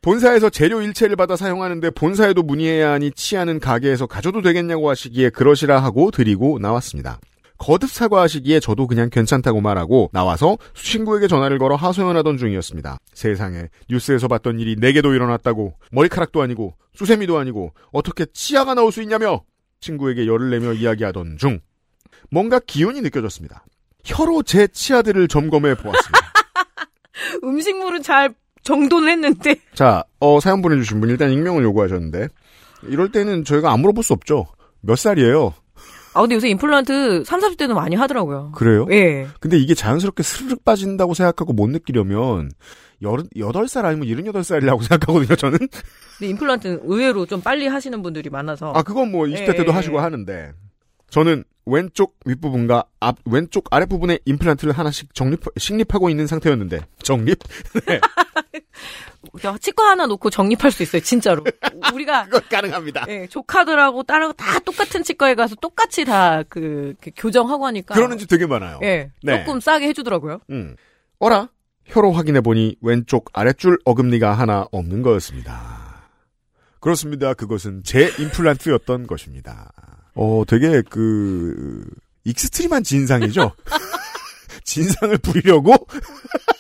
[0.01, 6.11] 본사에서 재료 일체를 받아 사용하는데 본사에도 문의해야 하니 치아는 가게에서 가져도 되겠냐고 하시기에 그러시라 하고
[6.11, 7.21] 드리고 나왔습니다.
[7.59, 12.99] 거듭 사과하시기에 저도 그냥 괜찮다고 말하고 나와서 친구에게 전화를 걸어 하소연하던 중이었습니다.
[13.15, 19.43] 세상에 뉴스에서 봤던 일이 내게도 일어났다고 머리카락도 아니고 수세미도 아니고 어떻게 치아가 나올 수 있냐며
[19.85, 21.61] 친구에게 열을 내며 이야기하던 중
[22.31, 23.65] 뭔가 기운이 느껴졌습니다.
[24.05, 26.33] 혀로 제 치아들을 점검해 보았습니다.
[27.45, 29.57] 음식물은 잘 정돈을 했는데.
[29.75, 32.29] 자, 어, 사연 보내주신 분 일단 익명을 요구하셨는데
[32.89, 34.47] 이럴 때는 저희가 안 물어볼 수 없죠.
[34.81, 35.55] 몇 살이에요?
[36.15, 38.53] 아, 근데 요새 임플란트 3, 40대도 많이 하더라고요.
[38.55, 38.87] 그래요?
[38.91, 39.27] 예.
[39.41, 42.51] 근데 이게 자연스럽게 스르륵 빠진다고 생각하고 못 느끼려면
[43.03, 45.59] 여른, 8살 아니면 78살이라고 생각하거든요, 저는.
[45.59, 48.73] 근데 임플란트는 의외로 좀 빨리 하시는 분들이 많아서.
[48.75, 50.01] 아, 그건 뭐 20대 예, 때도 예, 하시고 예.
[50.01, 50.53] 하는데.
[51.11, 56.81] 저는 왼쪽 윗부분과 앞, 왼쪽 아랫부분에 임플란트를 하나씩 정립, 식립하고 있는 상태였는데.
[57.03, 57.39] 정립?
[57.87, 58.01] 네.
[59.41, 61.43] 저 치과 하나 놓고 정립할 수 있어요, 진짜로.
[61.95, 63.07] 우리가 그건 가능합니다.
[63.09, 67.95] 예, 조카들하고 딸하고 다 똑같은 치과에 가서 똑같이 다 그 교정하고 하니까.
[67.95, 68.79] 그러는 집 되게 많아요.
[68.83, 69.11] 예.
[69.23, 69.45] 네.
[69.45, 70.41] 조금 싸게 해주더라고요.
[70.51, 70.77] 음.
[71.19, 71.49] 어라?
[71.87, 76.09] 혀로 확인해 보니 왼쪽 아랫줄 어금니가 하나 없는 거였습니다.
[76.81, 77.35] 그렇습니다.
[77.35, 79.73] 그것은 제 임플란트였던 것입니다.
[80.15, 81.85] 어, 되게 그,
[82.25, 83.53] extreme한 진상이죠?
[84.65, 85.75] 진상을 부리려고?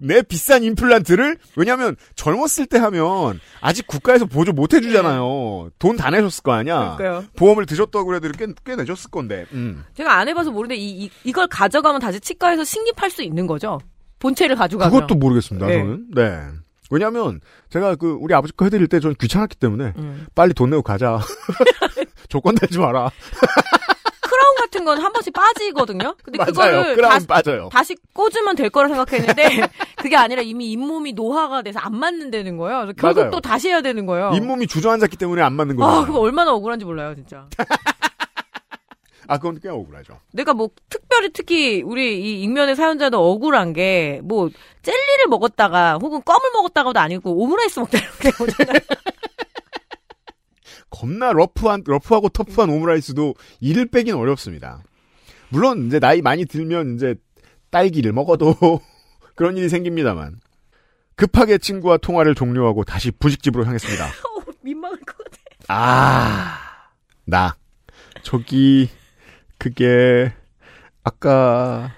[0.00, 1.38] 내 비싼 임플란트를?
[1.56, 5.70] 왜냐면 젊었을 때 하면 아직 국가에서 보조 못 해주잖아요.
[5.78, 6.96] 돈 다 내셨을 거 아니야?
[6.96, 7.24] 그러니까요.
[7.36, 9.46] 보험을 드셨다고 그래도 꽤, 꽤 내셨을 건데.
[9.52, 9.84] 음.
[9.94, 13.78] 제가 안 해봐서 모르는데 이, 이 이걸 가져가면 다시 치과에서 식립할 수 있는 거죠.
[14.20, 14.92] 본체를 가져가면.
[14.92, 15.66] 그것도 모르겠습니다.
[15.66, 15.78] 네.
[15.78, 16.06] 저는.
[16.14, 16.40] 네.
[16.90, 20.26] 왜냐하면 제가 그 우리 아버지 거 해드릴 때전 귀찮았기 때문에 음.
[20.34, 21.20] 빨리 돈 내고 가자.
[22.28, 23.10] 조건 달지 마라.
[24.68, 26.14] 같은 건 한 번씩 빠지거든요.
[26.22, 26.82] 근데 맞아요.
[26.94, 27.68] 그거를 다시, 빠져요.
[27.72, 32.80] 다시 꽂으면 될 거라 생각했는데 그게 아니라 이미 잇몸이 노화가 돼서 안 맞는다는 거예요.
[32.80, 33.30] 그래서 결국 맞아요.
[33.30, 34.32] 또 다시 해야 되는 거예요.
[34.34, 35.88] 잇몸이 주저앉았기 때문에 안 맞는 거죠.
[35.90, 37.46] 아, 그거 얼마나 억울한지 몰라요, 진짜.
[39.30, 40.18] 아, 그건 꽤 억울하죠.
[40.32, 44.48] 내가 뭐 특별히 특히 우리 이 익명의 사연자도 억울한 게 뭐
[44.82, 48.80] 젤리를 먹었다가 혹은 껌을 먹었다가도 아니고 오므라이스 먹다 이렇게 오잖아요.
[50.90, 54.82] 겁나 rough한 rough하고 터프한 오므라이스도 이를 빼긴 어렵습니다.
[55.50, 57.14] 물론 이제 나이 많이 들면 이제
[57.70, 58.54] 딸기를 먹어도
[59.34, 60.40] 그런 일이 생깁니다만
[61.14, 64.06] 급하게 친구와 통화를 종료하고 다시 분식집으로 향했습니다.
[64.06, 65.38] 어, 민망할 것 같아.
[65.68, 66.58] 아,
[67.24, 67.56] 나
[68.22, 68.88] 저기
[69.58, 70.32] 그게
[71.02, 71.94] 아까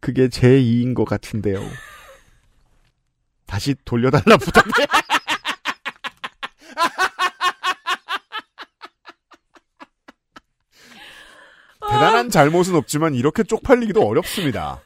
[0.00, 1.60] 그게 제 이인 것 같은데요.
[3.46, 4.70] 다시 돌려달라 부탁해.
[11.90, 14.80] 대단한 잘못은 없지만 이렇게 쪽팔리기도 어렵습니다.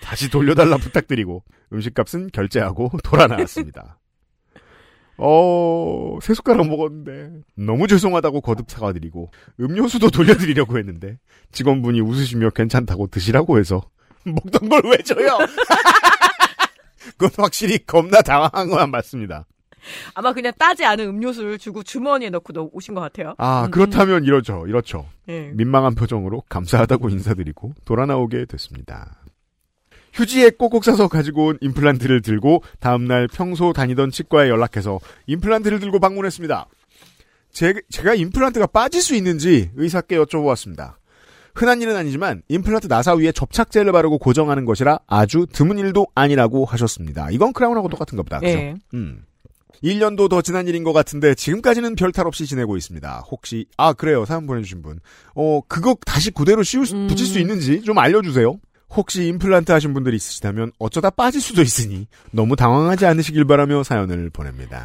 [0.00, 3.98] 다시 돌려달라 부탁드리고 음식값은 결제하고 돌아 나왔습니다.
[5.20, 11.18] 어, 세 숟가락 먹었는데 너무 죄송하다고 거듭 사과드리고 음료수도 돌려드리려고 했는데
[11.50, 13.82] 직원분이 웃으시며 괜찮다고 드시라고 해서
[14.24, 15.38] 먹던 걸 왜 줘요?
[17.18, 19.44] 그건 확실히 겁나 당황한 건 맞습니다.
[20.14, 23.34] 아마 그냥 따지 않은 음료수를 주고 주머니에 넣고 넣- 오신 것 같아요.
[23.38, 24.66] 아, 음, 그렇다면 이러죠.
[24.66, 25.06] 이렇죠.
[25.28, 25.50] 예.
[25.54, 29.22] 민망한 표정으로 감사하다고 인사드리고 돌아 나오게 됐습니다.
[30.14, 36.66] 휴지에 꼭꼭 싸서 가지고 온 임플란트를 들고 다음날 평소 다니던 치과에 연락해서 임플란트를 들고 방문했습니다.
[37.52, 40.94] 제, 제가 임플란트가 빠질 수 있는지 의사께 여쭤보았습니다.
[41.54, 47.30] 흔한 일은 아니지만 임플란트 나사 위에 접착제를 바르고 고정하는 것이라 아주 드문 일도 아니라고 하셨습니다.
[47.30, 48.38] 이건 크라운하고 똑같은 겁니다.
[48.38, 48.52] 그죠?
[48.58, 48.74] 예.
[48.94, 49.24] 음.
[49.82, 53.24] 1년도 더 지난 일인 것 같은데 지금까지는 별 탈 없이 지내고 있습니다.
[53.30, 54.98] 혹시 아 그래요 사연 보내주신 분,
[55.34, 57.06] 어 그거 다시 그대로 씌울 수, 음.
[57.06, 58.56] 붙일 수 있는지 좀 알려주세요.
[58.90, 64.84] 혹시 임플란트 하신 분들이 있으시다면 어쩌다 빠질 수도 있으니 너무 당황하지 않으시길 바라며 사연을 보냅니다.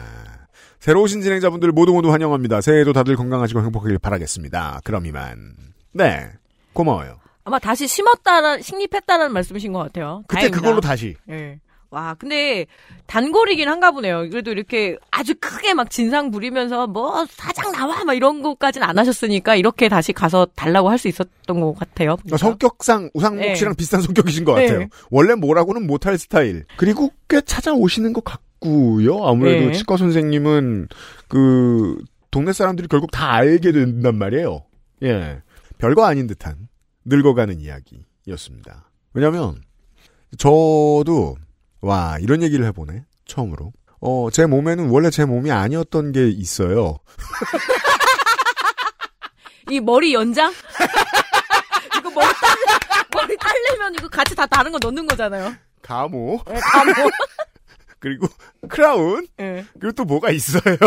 [0.79, 2.59] 새로 오신 진행자분들 모두 모두 환영합니다.
[2.59, 4.81] 새해에도 다들 건강하시고 행복하길 바라겠습니다.
[4.83, 5.53] 그럼 이만.
[5.93, 6.29] 네,
[6.73, 7.19] 고마워요.
[7.45, 10.23] 아마 다시 심었다는 식립했다는 말씀이신 것 같아요.
[10.27, 10.59] 그때 다행이다.
[10.59, 11.59] 그걸로 다시 예.
[11.93, 12.65] 와, 근데
[13.05, 14.27] 단골이긴 한가 보네요.
[14.27, 19.55] 그래도 이렇게 아주 크게 막 진상 부리면서 뭐 사장 나와 막 이런 것까지는 안 하셨으니까
[19.55, 22.15] 이렇게 다시 가서 달라고 할 수 있었던 것 같아요.
[22.15, 23.55] 그러니까 성격상 우상목 네.
[23.55, 24.67] 씨랑 비슷한 성격이신 것 네.
[24.67, 24.87] 같아요.
[25.11, 26.63] 원래 뭐라고는 못할 스타일.
[26.77, 29.23] 그리고 꽤 찾아오시는 것 같고요.
[29.25, 29.73] 아무래도 네.
[29.73, 30.87] 치과 선생님은
[31.27, 31.97] 그
[32.31, 34.63] 동네 사람들이 결국 다 알게 된단 말이에요.
[35.03, 35.41] 예,
[35.77, 36.69] 별거 아닌 듯한
[37.05, 38.89] 늙어가는 이야기였습니다.
[39.13, 39.61] 왜냐하면
[40.37, 41.35] 저도
[41.83, 43.73] 와 이런 얘기를 해보네 처음으로.
[43.99, 46.97] 어, 제 몸에는 원래 제 몸이 아니었던 게 있어요.
[49.69, 50.51] 이 머리 연장?
[51.99, 52.55] 이거 머리 딸
[53.13, 55.53] 머리 딸려면 이거 같이 다 다른 거 넣는 거잖아요.
[55.81, 56.93] 가모 예, 다 뭐.
[57.99, 58.27] 그리고
[58.69, 59.65] 크라운 예.
[59.79, 60.61] 그리고 또 뭐가 있어요.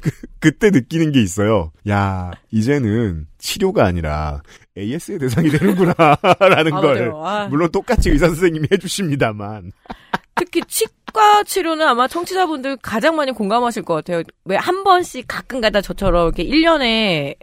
[0.00, 1.72] 그, 그때 느끼는 게 있어요.
[1.88, 4.42] 야, 이제는 치료가 아니라
[4.76, 5.94] AS의 대상이 되는구나,
[6.40, 7.12] 라는 아, 걸.
[7.14, 7.46] 아.
[7.48, 9.70] 물론 똑같이 의사 선생님이 해주십니다만.
[10.34, 14.22] 특히 치과 치료는 아마 청취자분들 가장 많이 공감하실 것 같아요.
[14.44, 17.36] 왜 한 번씩 가끔 가다 저처럼 이렇게 1년에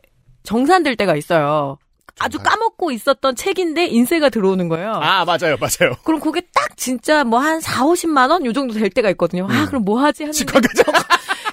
[0.43, 1.77] 정산될 때가 있어요.
[2.19, 2.38] 아주?
[2.39, 4.91] 까먹고 있었던 책인데 인쇄가 들어오는 거예요.
[4.95, 5.95] 아, 맞아요, 맞아요.
[6.03, 9.47] 그럼 그게 딱 진짜 뭐 한 4, 50만 원 요 정도 될 때가 있거든요.
[9.49, 10.84] 아, 그럼 뭐 하지 하는데 치과 가자.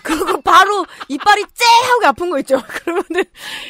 [0.09, 2.61] 그거 바로 이빨이 째하고 아픈 거 있죠.
[2.83, 3.25] 그러면은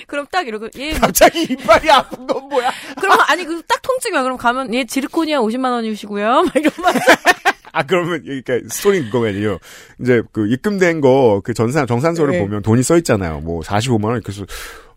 [0.06, 2.70] 그럼 딱 이러고 예 뭐, 갑자기 이빨이 아픈 건 뭐야?
[3.00, 4.22] 그럼 아니 그 딱 통증이야.
[4.22, 6.42] 그럼 가면 예 지르코니아 50만 원이시고요.
[6.46, 7.00] 막 이러면서
[7.70, 9.58] 아, 그러면, 그러니까, 스토리는 그거면요.
[10.00, 12.40] 이제, 그, 입금된 거, 그 전산, 정산서를 네.
[12.40, 13.40] 보면 돈이 써 있잖아요.
[13.40, 14.22] 뭐, 45만 원.
[14.22, 14.44] 그래서,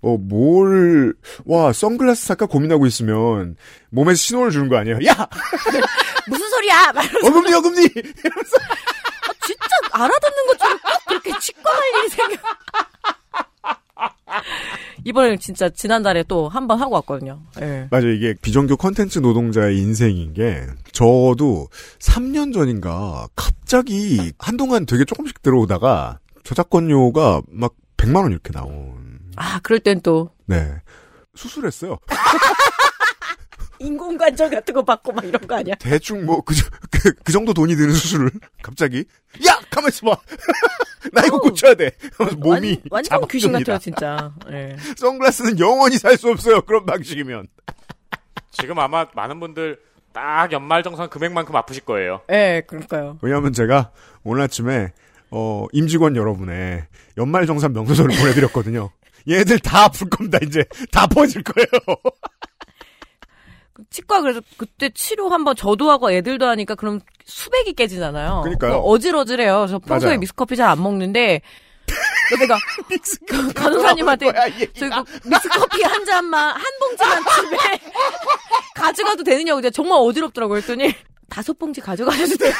[0.02, 1.14] 어, 뭘,
[1.46, 3.58] 와, 선글라스 살까 고민하고 있으면,
[3.92, 5.00] 몸에서 신호를 주는 거 아니에요?
[5.06, 5.28] 야!
[6.28, 6.94] 무슨 소리야?
[6.94, 7.88] 막 이러면서 어금니, 어금니!
[9.46, 12.38] 진짜 알아듣는 것처럼 꼭 그렇게 치과 할 일이 생겨.
[15.04, 17.42] 이번에 진짜 지난달에 또 한 번 하고 왔거든요.
[17.62, 17.88] 예.
[17.92, 18.12] 맞아요.
[18.12, 21.68] 이게 비정규 컨텐츠 노동자의 인생인 게 저도
[22.00, 29.20] 3년 전인가 갑자기 한동안 되게 조금씩 들어오다가 저작권료가 막 100만 원 이렇게 나온.
[29.36, 30.72] 아, 그럴 땐 또 네.
[31.36, 31.98] 수술했어요.
[33.82, 35.76] 인공관절 같은 거 받고 막 이런 거 아니야?
[35.76, 38.30] 대충 뭐그그 정도 돈이 드는 수술을
[38.62, 39.06] 갑자기
[39.48, 40.18] 야 가만 있어 봐.
[41.14, 41.40] 나 이거.
[41.40, 41.92] 고쳐야 돼.
[42.18, 43.74] 하면서 몸이 완, 완전 귀신 잡아줍니다.
[43.74, 44.34] 같아요, 진짜.
[44.52, 44.76] 예.
[44.98, 46.62] 선글라스는 영원히 살 수 없어요.
[46.62, 47.48] 그런 방식이면.
[48.52, 49.80] 지금 아마 많은 분들
[50.14, 52.22] 딱 연말 정산 금액만큼 아프실 거예요.
[52.32, 53.18] 예, 그러니까요.
[53.22, 53.92] 왜냐하면 제가
[54.24, 54.92] 오늘 아침에
[55.32, 56.86] 어, 임직원 여러분의
[57.18, 58.90] 연말 정산 명소서를 보내드렸거든요.
[59.30, 60.38] 얘들 다 아플 겁니다.
[60.44, 61.68] 이제 다 퍼질 거예요.
[63.82, 68.42] 그 치과 그래서 그때 치료 한번 저도 하고 애들도 하니까 그럼 수백이 깨지잖아요.
[68.44, 68.74] 그러니까요.
[68.76, 69.58] 어, 어질어질해요.
[69.60, 70.20] 그래서 평소에 맞아요.
[70.20, 71.42] 믹스커피 잘 안 먹는데
[72.40, 72.58] 내가
[73.28, 74.72] 그 간호사님한테 뭐야, 이 얘기가.
[74.80, 77.58] 저 이거 믹스커피 한 잔만 한 봉지만 집에
[78.76, 80.94] 가져가도 되느냐고 내가 정말 어지럽더라고 그랬더니
[81.30, 82.54] 다섯 봉지 가져가셔도 돼요.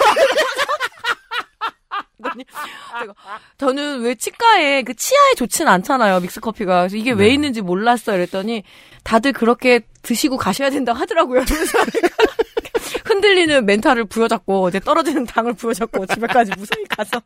[2.22, 2.46] 그랬더니
[3.00, 3.14] 제가
[3.58, 7.34] 저는 왜 치과에 그 치아에 좋진 않잖아요 믹스 커피가 그래서 이게 왜 네.
[7.34, 8.64] 있는지 몰랐어 이랬더니
[9.04, 11.44] 다들 그렇게 드시고 가셔야 된다고 하더라고요.
[13.06, 17.22] 흔들리는 멘탈을 부여잡고 이제 떨어지는 당을 부여잡고 집에까지 무사히 가서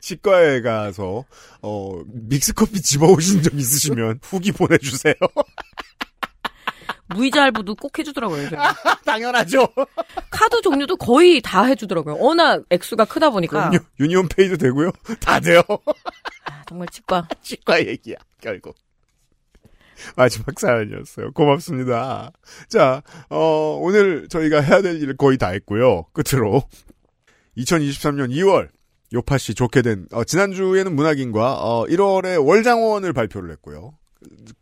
[0.00, 1.24] 치과에 가서
[1.62, 5.14] 어 믹스커피 집어오신 적 있으시면 후기 보내주세요.
[7.14, 8.48] 무이자 할부도 꼭 해주더라고요.
[8.50, 8.74] 제가.
[9.04, 9.68] 당연하죠.
[10.30, 12.16] 카드 종류도 거의 다 해주더라고요.
[12.18, 13.84] 워낙 액수가 크다 보니까 그럼요.
[13.98, 14.90] 유니온페이도 되고요.
[15.20, 15.62] 다 돼요.
[16.46, 18.76] 아, 정말 치과 치과 얘기야 결국.
[20.16, 21.32] 마지막 사연이었어요.
[21.32, 22.32] 고맙습니다.
[22.68, 26.04] 자, 어, 오늘 저희가 해야 될 일을 거의 다 했고요.
[26.12, 26.62] 끝으로
[27.58, 28.68] 2023년 2월
[29.12, 33.92] 요파 씨 좋게 된 어, 지난주에는 문학인과 어, 1월에 월장원을 발표를 했고요.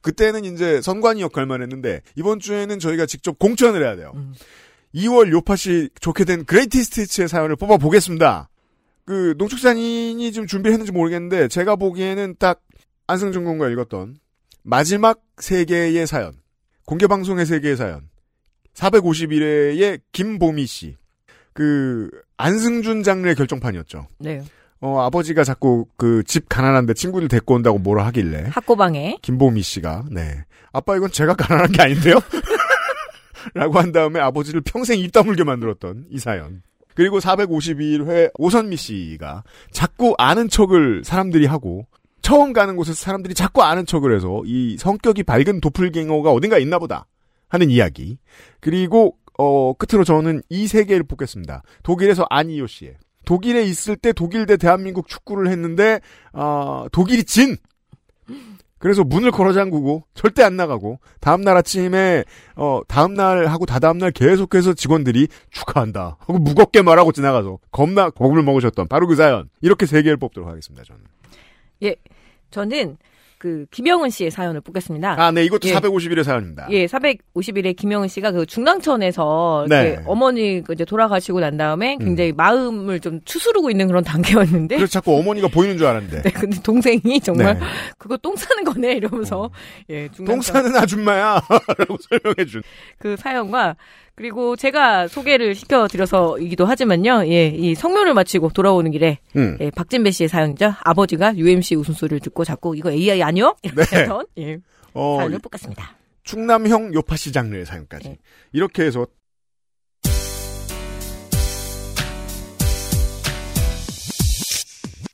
[0.01, 4.13] 그때는 이제 선관위 역할만 했는데 이번 주에는 저희가 직접 공천을 해야 돼요.
[4.15, 4.35] 음.
[4.95, 8.49] 2월 요파 씨 좋게 된 그레이티 스티치의 사연을 뽑아 보겠습니다.
[9.05, 12.63] 그 농축산인이 좀 준비했는지 모르겠는데 제가 보기에는 딱
[13.07, 14.17] 안승준 군과 읽었던
[14.63, 16.35] 마지막 세 개의 사연,
[16.85, 18.09] 공개 방송의 세 개의 사연,
[18.75, 20.97] 451회의 김보미 씨,
[21.55, 24.09] 그 안승준 장르의 결정판이었죠.
[24.19, 24.43] 네
[24.81, 30.45] 어 아버지가 자꾸 그 집 가난한데 친구들 데리고 온다고 뭐라 하길래 학고방에 김보미 씨가 네
[30.73, 32.17] 아빠 이건 제가 가난한 게 아닌데요?
[33.55, 36.63] 라고 한 다음에 아버지를 평생 입 다물게 만들었던 이 사연.
[36.95, 41.87] 그리고 451회 오선미 씨가 자꾸 아는 척을 사람들이 하고
[42.23, 47.07] 처음 가는 곳에서 사람들이 자꾸 아는 척을 해서 이 성격이 밝은 도플갱어가 어딘가 있나 보다
[47.49, 48.19] 하는 이야기.
[48.61, 51.63] 그리고 어 끝으로 저는 이 세 개를 뽑겠습니다.
[51.85, 52.97] 독일에서 안이요 씨의
[53.29, 56.01] 독일에 있을 때 독일 대 대한민국 축구를 했는데
[56.33, 57.59] 아 독일이 진!
[58.79, 62.25] 그래서 문을 걸어 잠그고 절대 안 나가고 다음 날 아침에
[62.57, 66.17] 어 다음 날 하고 다다음 날 계속해서 직원들이 축하한다.
[66.19, 69.51] 하고 무겁게 말하고 지나가서 겁나 겁을 먹으셨던 바로 그 사연.
[69.61, 71.03] 이렇게 세 개를 뽑도록 하겠습니다 저는.
[72.51, 72.97] 저는
[73.39, 75.15] 그 김영은 씨의 사연을 뽑겠습니다.
[75.23, 75.75] 아 네 이것도 예.
[75.75, 80.01] 451의 사연입니다 예, 451의 김영은 씨가 그 중랑천에서 네.
[80.07, 84.77] 어머니 그 이제 돌아가시고 난 다음에 굉장히 마음을 좀 추스르고 있는 그런 단계였는데.
[84.77, 87.67] 그래서 자꾸 어머니가 보이는 줄 알았는데 네, 근데 동생이 정말 네.
[87.99, 89.51] 그거 똥 싸는 거네 이러면서
[89.91, 91.41] 예, 똥 중랑천 싸는 아줌마야
[91.79, 92.63] 라고 설명해 준
[92.99, 93.77] 그 사연과
[94.19, 97.29] 그리고 제가 소개를 시켜드려서이기도 하지만요.
[97.29, 99.57] 예, 이 성묘를 마치고 돌아오는 길에 음.
[99.61, 100.75] 예, 박진배 씨의 사연이죠.
[100.83, 103.55] 아버지가 UMC 웃음소리를 듣고 자꾸 이거 AI 아니요?
[103.63, 104.09] 이렇게 네.
[104.39, 104.59] 예,
[104.93, 105.97] 어, 사연을 뽑겠습니다.
[106.25, 108.19] 충남형 요파시 장르의 사연까지 네.
[108.51, 109.07] 이렇게 해서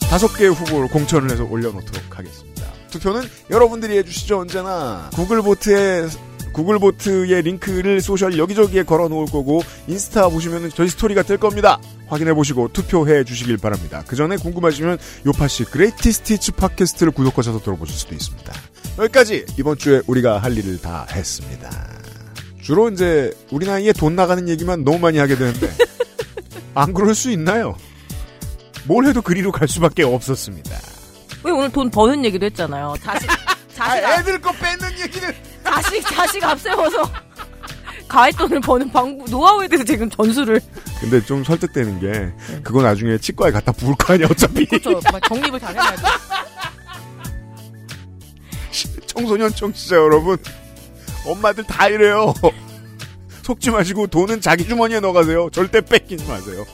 [0.08, 2.72] 다섯 개의 후보를 공천을 해서 올려놓도록 하겠습니다.
[2.88, 6.06] 투표는 여러분들이 해주시죠 언제나 구글보트에
[6.54, 11.78] 구글보트의 링크를 social 여기저기에 걸어 놓을 거고 인스타 보시면 저희 스토리가 뜰 겁니다.
[12.06, 14.02] 확인해 보시고 투표해 주시길 바랍니다.
[14.06, 18.52] 그 전에 궁금하시면 요팟시 greatest hits 팟캐스트를 구독하셔서 들어보실 수도 있습니다.
[18.98, 21.70] 여기까지 이번 주에 우리가 할 일을 다 했습니다.
[22.62, 25.70] 주로 이제 우리 나이에 돈 나가는 얘기만 너무 많이 하게 되는데
[26.74, 27.76] 안 그럴 수 있나요?
[28.86, 30.70] 뭘 해도 그리로 갈 수밖에 없었습니다.
[31.42, 32.94] 왜 오늘 돈 버는 얘기도 했잖아요.
[33.02, 33.28] 자식,
[33.74, 35.34] 자식, 아, 애들 거 뺏는 얘기는
[35.64, 37.10] 자식, 자식 앞세워서
[38.08, 40.60] 가액돈을 버는 방법, 노하우에 대해서 지금 전수를.
[41.00, 45.00] 근데 좀 설득되는 게 그거 나중에 치과에 갖다 부을 거 아니야 어차피 그렇죠.
[45.26, 46.02] 정립을 잘 해놔야 돼.
[49.06, 50.36] 청소년 청취자 여러분
[51.24, 52.34] 엄마들 다 이래요
[53.42, 56.64] 속지 마시고 돈은 자기 주머니에 넣어가세요 절대 뺏기지 마세요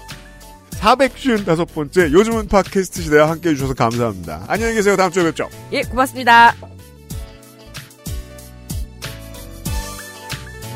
[0.81, 6.55] 455번째 요즘은 팟캐스트 시대와 함께해 주셔서 감사합니다 안녕히 계세요 다음 주에 뵙죠 예, 고맙습니다.